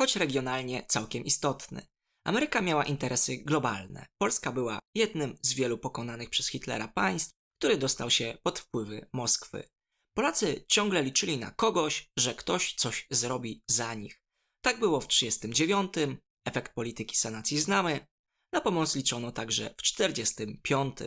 choć 0.00 0.16
regionalnie 0.16 0.86
całkiem 0.88 1.24
istotny. 1.24 1.86
Ameryka 2.26 2.60
miała 2.60 2.84
interesy 2.84 3.36
globalne. 3.36 4.06
Polska 4.20 4.52
była 4.52 4.78
jednym 4.94 5.38
z 5.42 5.54
wielu 5.54 5.78
pokonanych 5.78 6.30
przez 6.30 6.48
Hitlera 6.48 6.88
państw, 6.88 7.32
który 7.60 7.76
dostał 7.76 8.10
się 8.10 8.38
pod 8.42 8.58
wpływy 8.58 9.08
Moskwy. 9.12 9.68
Polacy 10.16 10.64
ciągle 10.68 11.02
liczyli 11.02 11.38
na 11.38 11.50
kogoś, 11.50 12.10
że 12.18 12.34
ktoś 12.34 12.74
coś 12.74 13.06
zrobi 13.10 13.62
za 13.70 13.94
nich. 13.94 14.22
Tak 14.64 14.78
było 14.80 15.00
w 15.00 15.08
1939, 15.08 16.18
efekt 16.46 16.74
polityki 16.74 17.16
sanacji 17.16 17.58
znamy, 17.60 18.06
na 18.52 18.60
pomoc 18.60 18.94
liczono 18.94 19.32
także 19.32 19.74
w 19.78 19.82
1945. 19.82 20.98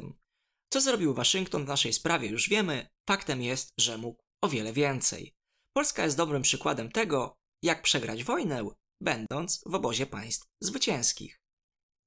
Co 0.74 0.82
zrobił 0.82 1.14
Waszyngton 1.14 1.66
w 1.66 1.68
naszej 1.68 1.94
sprawie 1.94 2.28
już 2.28 2.50
wiemy, 2.50 2.88
faktem 3.10 3.42
jest, 3.42 3.74
że 3.80 3.98
mógł 3.98 4.24
o 4.44 4.50
wiele 4.50 4.74
więcej. 4.74 5.36
Polska 5.74 6.04
jest 6.04 6.18
dobrym 6.18 6.42
przykładem 6.42 6.92
tego, 6.92 7.36
jak 7.64 7.82
przegrać 7.82 8.24
wojnę, 8.24 8.70
będąc 9.02 9.64
w 9.66 9.76
obozie 9.76 10.06
państw 10.06 10.48
zwycięskich. 10.62 11.42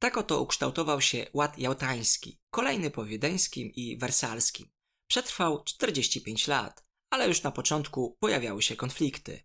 Tak 0.03 0.17
oto 0.17 0.41
ukształtował 0.41 1.01
się 1.01 1.27
Ład 1.35 1.59
Jałtański, 1.59 2.39
kolejny 2.51 2.91
po 2.91 3.05
wiedeńskim 3.05 3.71
i 3.75 3.99
wersalskim. 3.99 4.71
Przetrwał 5.11 5.65
45 5.65 6.49
lat, 6.49 6.85
ale 7.11 7.29
już 7.29 7.43
na 7.43 7.51
początku 7.51 8.17
pojawiały 8.21 8.63
się 8.63 8.77
konflikty. 8.77 9.43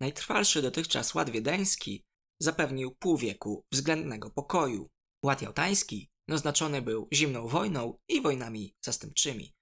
Najtrwalszy 0.00 0.62
dotychczas 0.62 1.14
Ład 1.14 1.30
Wiedeński 1.30 2.04
zapewnił 2.40 2.90
pół 2.90 3.16
wieku 3.16 3.64
względnego 3.72 4.30
pokoju. 4.30 4.88
Ład 5.24 5.42
Jałtański 5.42 6.10
naznaczony 6.28 6.82
był 6.82 7.08
zimną 7.12 7.48
wojną 7.48 7.98
i 8.08 8.20
wojnami 8.20 8.76
zastępczymi. 8.84 9.54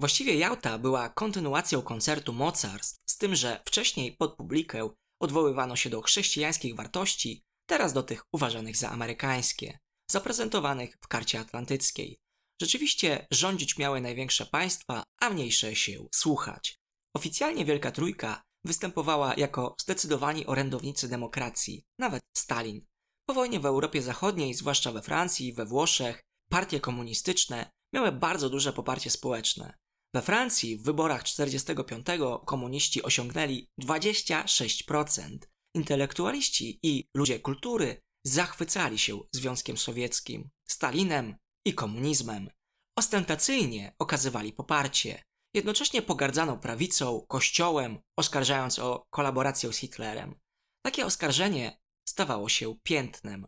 Właściwie 0.00 0.34
Jałta 0.34 0.78
była 0.78 1.08
kontynuacją 1.08 1.82
koncertu 1.82 2.32
mocarstw, 2.32 3.00
z 3.06 3.16
tym, 3.18 3.34
że 3.36 3.62
wcześniej 3.66 4.16
pod 4.16 4.36
publikę 4.36 4.90
odwoływano 5.20 5.76
się 5.76 5.90
do 5.90 6.02
chrześcijańskich 6.02 6.76
wartości, 6.76 7.42
teraz 7.66 7.92
do 7.92 8.02
tych 8.02 8.22
uważanych 8.32 8.76
za 8.76 8.90
amerykańskie, 8.90 9.78
zaprezentowanych 10.10 10.96
w 11.00 11.08
karcie 11.08 11.40
atlantyckiej. 11.40 12.18
Rzeczywiście 12.60 13.26
rządzić 13.30 13.78
miały 13.78 14.00
największe 14.00 14.46
państwa, 14.46 15.04
a 15.20 15.30
mniejsze 15.30 15.76
się 15.76 16.06
słuchać. 16.14 16.76
Oficjalnie 17.16 17.64
Wielka 17.64 17.92
Trójka 17.92 18.42
występowała 18.64 19.34
jako 19.34 19.74
zdecydowani 19.80 20.46
orędownicy 20.46 21.08
demokracji, 21.08 21.84
nawet 21.98 22.22
Stalin. 22.36 22.86
Po 23.26 23.34
wojnie 23.34 23.60
w 23.60 23.66
Europie 23.66 24.02
Zachodniej, 24.02 24.54
zwłaszcza 24.54 24.92
we 24.92 25.02
Francji, 25.02 25.52
we 25.52 25.66
Włoszech, 25.66 26.22
partie 26.50 26.80
komunistyczne 26.80 27.70
miały 27.94 28.12
bardzo 28.12 28.50
duże 28.50 28.72
poparcie 28.72 29.10
społeczne. 29.10 29.74
We 30.14 30.22
Francji 30.22 30.76
w 30.76 30.82
wyborach 30.82 31.24
45 31.24 32.06
komuniści 32.44 33.02
osiągnęli 33.02 33.68
26%. 33.80 35.38
Intelektualiści 35.74 36.78
i 36.82 37.08
ludzie 37.16 37.40
kultury 37.40 38.00
zachwycali 38.26 38.98
się 38.98 39.20
Związkiem 39.32 39.76
Sowieckim, 39.76 40.50
Stalinem 40.68 41.36
i 41.66 41.74
komunizmem. 41.74 42.50
Ostentacyjnie 42.98 43.94
okazywali 43.98 44.52
poparcie. 44.52 45.22
Jednocześnie 45.54 46.02
pogardzano 46.02 46.56
prawicą, 46.56 47.26
kościołem, 47.28 47.98
oskarżając 48.18 48.78
o 48.78 49.04
kolaborację 49.10 49.72
z 49.72 49.76
Hitlerem. 49.76 50.34
Takie 50.86 51.06
oskarżenie 51.06 51.83
stawało 52.14 52.48
się 52.48 52.76
piętnem. 52.82 53.46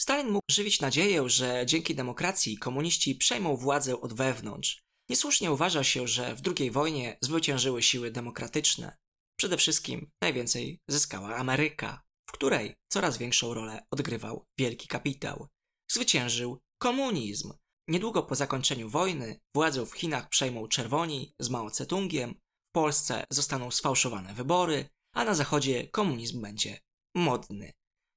Stalin 0.00 0.28
mógł 0.28 0.46
żywić 0.50 0.80
nadzieję, 0.80 1.28
że 1.28 1.66
dzięki 1.66 1.94
demokracji 1.94 2.58
komuniści 2.58 3.14
przejmą 3.14 3.56
władzę 3.56 4.00
od 4.00 4.12
wewnątrz. 4.12 4.82
Niesłusznie 5.10 5.52
uważa 5.52 5.84
się, 5.84 6.08
że 6.08 6.36
w 6.36 6.40
II 6.46 6.70
wojnie 6.70 7.18
zwyciężyły 7.22 7.82
siły 7.82 8.10
demokratyczne. 8.10 8.96
Przede 9.38 9.56
wszystkim 9.56 10.10
najwięcej 10.22 10.80
zyskała 10.88 11.36
Ameryka, 11.36 12.02
w 12.28 12.32
której 12.32 12.74
coraz 12.88 13.18
większą 13.18 13.54
rolę 13.54 13.86
odgrywał 13.90 14.44
wielki 14.58 14.88
kapitał. 14.88 15.48
Zwyciężył 15.90 16.58
komunizm. 16.78 17.52
Niedługo 17.88 18.22
po 18.22 18.34
zakończeniu 18.34 18.88
wojny 18.88 19.40
władzę 19.54 19.86
w 19.86 19.92
Chinach 19.92 20.28
przejmą 20.28 20.68
czerwoni 20.68 21.34
z 21.38 21.50
Mao 21.50 21.68
Tse-tungiem, 21.68 22.34
w 22.68 22.72
Polsce 22.72 23.24
zostaną 23.30 23.70
sfałszowane 23.70 24.34
wybory, 24.34 24.88
a 25.14 25.24
na 25.24 25.34
zachodzie 25.34 25.88
komunizm 25.88 26.42
będzie 26.42 26.80
modny. 27.16 27.72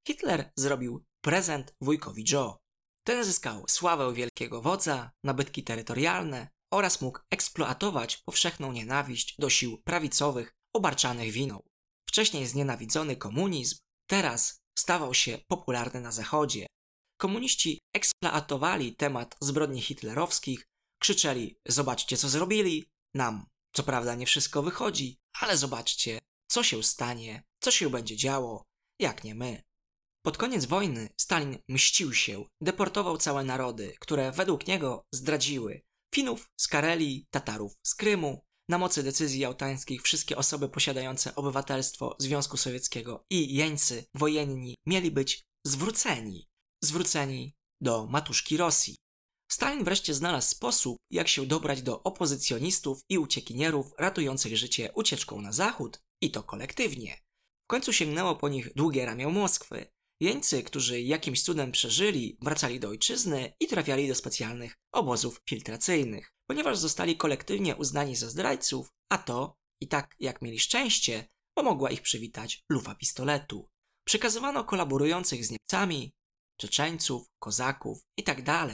Hitler 0.06 0.52
zrobił 0.56 1.04
prezent 1.20 1.74
wujkowi 1.80 2.24
Joe. 2.32 2.58
Ten 3.06 3.24
zyskał 3.24 3.64
sławę 3.68 4.14
wielkiego 4.14 4.62
wodza, 4.62 5.10
nabytki 5.24 5.64
terytorialne 5.64 6.48
oraz 6.72 7.00
mógł 7.00 7.20
eksploatować 7.30 8.16
powszechną 8.16 8.72
nienawiść 8.72 9.36
do 9.38 9.50
sił 9.50 9.82
prawicowych 9.82 10.54
obarczanych 10.72 11.32
winą. 11.32 11.62
Wcześniej 12.08 12.46
znienawidzony 12.46 13.16
komunizm 13.16 13.76
teraz 14.06 14.62
stawał 14.78 15.14
się 15.14 15.38
popularny 15.48 16.00
na 16.00 16.12
zachodzie. 16.12 16.66
Komuniści 17.20 17.78
eksploatowali 17.94 18.96
temat 18.96 19.36
zbrodni 19.40 19.82
hitlerowskich, 19.82 20.66
krzyczeli: 20.98 21.56
Zobaczcie, 21.68 22.16
co 22.16 22.28
zrobili. 22.28 22.84
Nam, 23.14 23.46
co 23.72 23.82
prawda, 23.82 24.14
nie 24.14 24.26
wszystko 24.26 24.62
wychodzi, 24.62 25.18
ale 25.40 25.56
zobaczcie, 25.56 26.18
co 26.50 26.62
się 26.62 26.82
stanie, 26.82 27.42
co 27.60 27.70
się 27.70 27.90
będzie 27.90 28.16
działo, 28.16 28.62
jak 28.98 29.24
nie 29.24 29.34
my. 29.34 29.62
Pod 30.24 30.36
koniec 30.36 30.64
wojny 30.64 31.08
Stalin 31.20 31.58
mścił 31.68 32.14
się, 32.14 32.44
deportował 32.60 33.18
całe 33.18 33.44
narody, 33.44 33.94
które 34.00 34.32
według 34.32 34.66
niego 34.66 35.04
zdradziły 35.14 35.80
Finów 36.14 36.50
z 36.60 36.68
Karelii, 36.68 37.26
Tatarów 37.30 37.72
z 37.86 37.94
Krymu. 37.94 38.44
Na 38.68 38.78
mocy 38.78 39.02
decyzji 39.02 39.40
jałtańskich 39.40 40.02
wszystkie 40.02 40.36
osoby 40.36 40.68
posiadające 40.68 41.34
obywatelstwo 41.34 42.16
Związku 42.18 42.56
Sowieckiego 42.56 43.24
i 43.30 43.54
jeńcy 43.54 44.04
wojenni 44.14 44.74
mieli 44.86 45.10
być 45.10 45.42
zwróceni. 45.66 46.48
Zwróceni 46.84 47.54
do 47.80 48.06
matuszki 48.06 48.56
Rosji. 48.56 48.96
Stalin 49.52 49.84
wreszcie 49.84 50.14
znalazł 50.14 50.48
sposób, 50.48 50.96
jak 51.10 51.28
się 51.28 51.46
dobrać 51.46 51.82
do 51.82 52.02
opozycjonistów 52.02 53.00
i 53.08 53.18
uciekinierów 53.18 53.92
ratujących 53.98 54.56
życie 54.56 54.92
ucieczką 54.94 55.40
na 55.40 55.52
zachód 55.52 56.00
i 56.20 56.30
to 56.30 56.42
kolektywnie. 56.42 57.16
W 57.64 57.70
końcu 57.70 57.92
sięgnęło 57.92 58.36
po 58.36 58.48
nich 58.48 58.74
długie 58.74 59.06
ramię 59.06 59.28
Moskwy. 59.28 59.86
Jeńcy, 60.22 60.62
którzy 60.62 61.00
jakimś 61.00 61.42
cudem 61.42 61.72
przeżyli, 61.72 62.36
wracali 62.40 62.80
do 62.80 62.88
ojczyzny 62.88 63.52
i 63.60 63.66
trafiali 63.66 64.08
do 64.08 64.14
specjalnych 64.14 64.76
obozów 64.92 65.40
filtracyjnych, 65.48 66.32
ponieważ 66.46 66.78
zostali 66.78 67.16
kolektywnie 67.16 67.76
uznani 67.76 68.16
za 68.16 68.30
zdrajców, 68.30 68.92
a 69.08 69.18
to, 69.18 69.56
i 69.80 69.88
tak 69.88 70.14
jak 70.20 70.42
mieli 70.42 70.58
szczęście, 70.58 71.28
pomogła 71.54 71.90
ich 71.90 72.02
przywitać 72.02 72.64
lufa 72.68 72.94
pistoletu. 72.94 73.68
Przekazywano 74.04 74.64
kolaborujących 74.64 75.46
z 75.46 75.50
Niemcami, 75.50 76.12
Czeczeńców, 76.56 77.26
Kozaków 77.38 78.06
itd. 78.16 78.66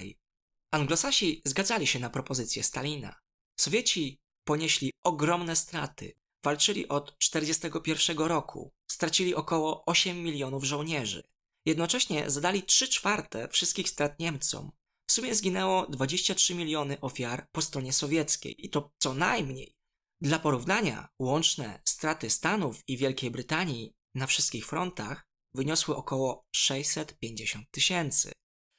Anglosasi 0.73 1.43
zgadzali 1.45 1.87
się 1.87 1.99
na 1.99 2.11
propozycję 2.11 2.63
Stalina. 2.63 3.21
Sowieci 3.61 4.21
ponieśli 4.45 4.91
ogromne 5.05 5.57
straty. 5.57 6.13
Walczyli 6.45 6.89
od 6.89 7.19
1941 7.19 8.19
roku. 8.19 8.73
Stracili 8.91 9.35
około 9.35 9.85
8 9.85 10.23
milionów 10.23 10.65
żołnierzy. 10.65 11.23
Jednocześnie 11.69 12.31
zadali 12.31 12.63
3 12.63 12.89
czwarte 12.89 13.49
wszystkich 13.49 13.89
strat 13.89 14.19
Niemcom. 14.19 14.73
W 15.11 15.13
sumie 15.13 15.35
zginęło 15.35 15.87
23 15.87 16.55
miliony 16.55 17.01
ofiar 17.01 17.47
po 17.53 17.63
stronie 17.63 17.93
sowieckiej 17.93 18.67
i 18.67 18.71
to 18.71 18.91
co 18.99 19.15
najmniej. 19.15 19.77
Dla 20.21 20.39
porównania, 20.39 21.09
łączne 21.19 21.81
straty 21.85 22.31
Stanów 22.31 22.83
i 22.87 22.97
Wielkiej 22.97 23.31
Brytanii 23.31 23.95
na 24.15 24.27
wszystkich 24.27 24.67
frontach 24.67 25.27
wyniosły 25.55 25.97
około 25.97 26.47
650 26.55 27.71
tysięcy. 27.71 28.33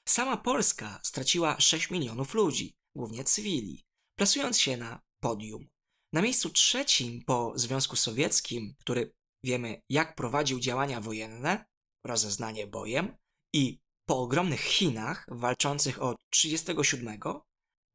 Sama 0.07 0.37
Polska 0.37 0.99
straciła 1.03 1.59
6 1.59 1.91
milionów 1.91 2.33
ludzi, 2.33 2.75
głównie 2.95 3.23
cywili, 3.23 3.85
plasując 4.17 4.59
się 4.59 4.77
na 4.77 5.01
podium. 5.19 5.67
Na 6.13 6.21
miejscu 6.21 6.49
trzecim 6.49 7.23
po 7.25 7.53
Związku 7.55 7.95
Sowieckim, 7.95 8.75
który 8.79 9.13
wiemy 9.43 9.81
jak 9.89 10.15
prowadził 10.15 10.59
działania 10.59 11.01
wojenne, 11.01 11.65
rozeznanie 12.05 12.67
bojem, 12.67 13.17
i 13.53 13.79
po 14.05 14.19
ogromnych 14.19 14.61
Chinach 14.61 15.25
walczących 15.27 16.01
od 16.01 16.17
1937, 16.31 17.19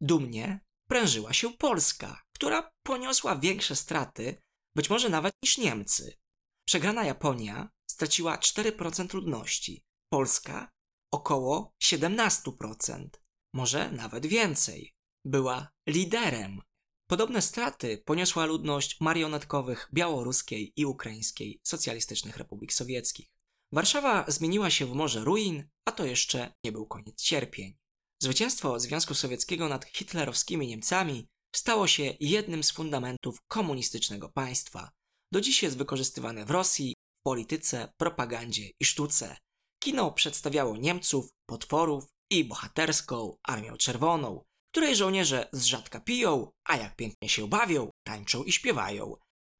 dumnie 0.00 0.60
prężyła 0.88 1.32
się 1.32 1.52
Polska, 1.52 2.22
która 2.34 2.70
poniosła 2.82 3.36
większe 3.36 3.76
straty, 3.76 4.42
być 4.76 4.90
może 4.90 5.08
nawet 5.08 5.34
niż 5.42 5.58
Niemcy. 5.58 6.18
Przegrana 6.66 7.04
Japonia 7.04 7.68
straciła 7.90 8.36
4% 8.36 9.14
ludności, 9.14 9.84
Polska 10.12 10.70
około 11.12 11.74
17%, 11.82 13.08
może 13.54 13.92
nawet 13.92 14.26
więcej. 14.26 14.94
Była 15.24 15.68
liderem. 15.88 16.60
Podobne 17.06 17.42
straty 17.42 17.98
poniosła 17.98 18.46
ludność 18.46 19.00
marionetkowych 19.00 19.88
białoruskiej 19.94 20.72
i 20.76 20.86
ukraińskiej 20.86 21.60
socjalistycznych 21.62 22.36
republik 22.36 22.72
sowieckich. 22.72 23.33
Warszawa 23.74 24.24
zmieniła 24.28 24.70
się 24.70 24.86
w 24.86 24.94
morze 24.94 25.24
ruin, 25.24 25.68
a 25.88 25.92
to 25.92 26.04
jeszcze 26.04 26.52
nie 26.64 26.72
był 26.72 26.86
koniec 26.86 27.22
cierpień. 27.22 27.76
Zwycięstwo 28.22 28.80
Związku 28.80 29.14
Sowieckiego 29.14 29.68
nad 29.68 29.84
hitlerowskimi 29.84 30.66
Niemcami 30.66 31.26
stało 31.56 31.86
się 31.86 32.14
jednym 32.20 32.64
z 32.64 32.70
fundamentów 32.70 33.38
komunistycznego 33.48 34.28
państwa. 34.28 34.90
Do 35.32 35.40
dziś 35.40 35.62
jest 35.62 35.76
wykorzystywane 35.76 36.44
w 36.44 36.50
Rosji, 36.50 36.94
w 37.20 37.22
polityce, 37.24 37.92
propagandzie 37.96 38.70
i 38.80 38.84
sztuce. 38.84 39.36
Kino 39.82 40.12
przedstawiało 40.12 40.76
Niemców, 40.76 41.28
potworów 41.48 42.04
i 42.30 42.44
bohaterską 42.44 43.36
Armią 43.42 43.76
Czerwoną, 43.76 44.44
której 44.72 44.96
żołnierze 44.96 45.48
z 45.52 45.64
rzadka 45.64 46.00
piją, 46.00 46.50
a 46.64 46.76
jak 46.76 46.96
pięknie 46.96 47.28
się 47.28 47.48
bawią, 47.48 47.90
tańczą 48.06 48.44
i 48.44 48.52
śpiewają. 48.52 49.16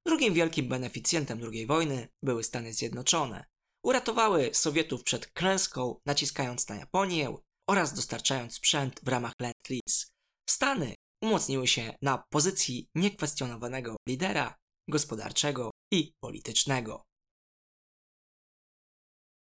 Drugim 0.07 0.35
wielkim 0.35 0.69
beneficjentem 0.69 1.41
II 1.53 1.67
wojny 1.67 2.09
były 2.23 2.45
Stany 2.45 2.73
Zjednoczone. 2.73 3.54
Uratowały 3.85 4.51
Sowietów 4.53 5.03
przed 5.03 5.27
klęską, 5.27 6.01
naciskając 6.07 6.69
na 6.69 6.77
Japonię 6.77 7.37
oraz 7.69 7.95
dostarczając 7.95 8.55
sprzęt 8.55 9.01
w 9.03 9.09
ramach 9.09 9.33
Lend-Lease. 9.43 10.07
Stany 10.51 10.95
umocniły 11.23 11.67
się 11.67 11.95
na 12.03 12.25
pozycji 12.31 12.89
niekwestionowanego 12.95 13.97
lidera 14.09 14.55
gospodarczego 14.89 15.71
i 15.93 16.13
politycznego. 16.21 17.03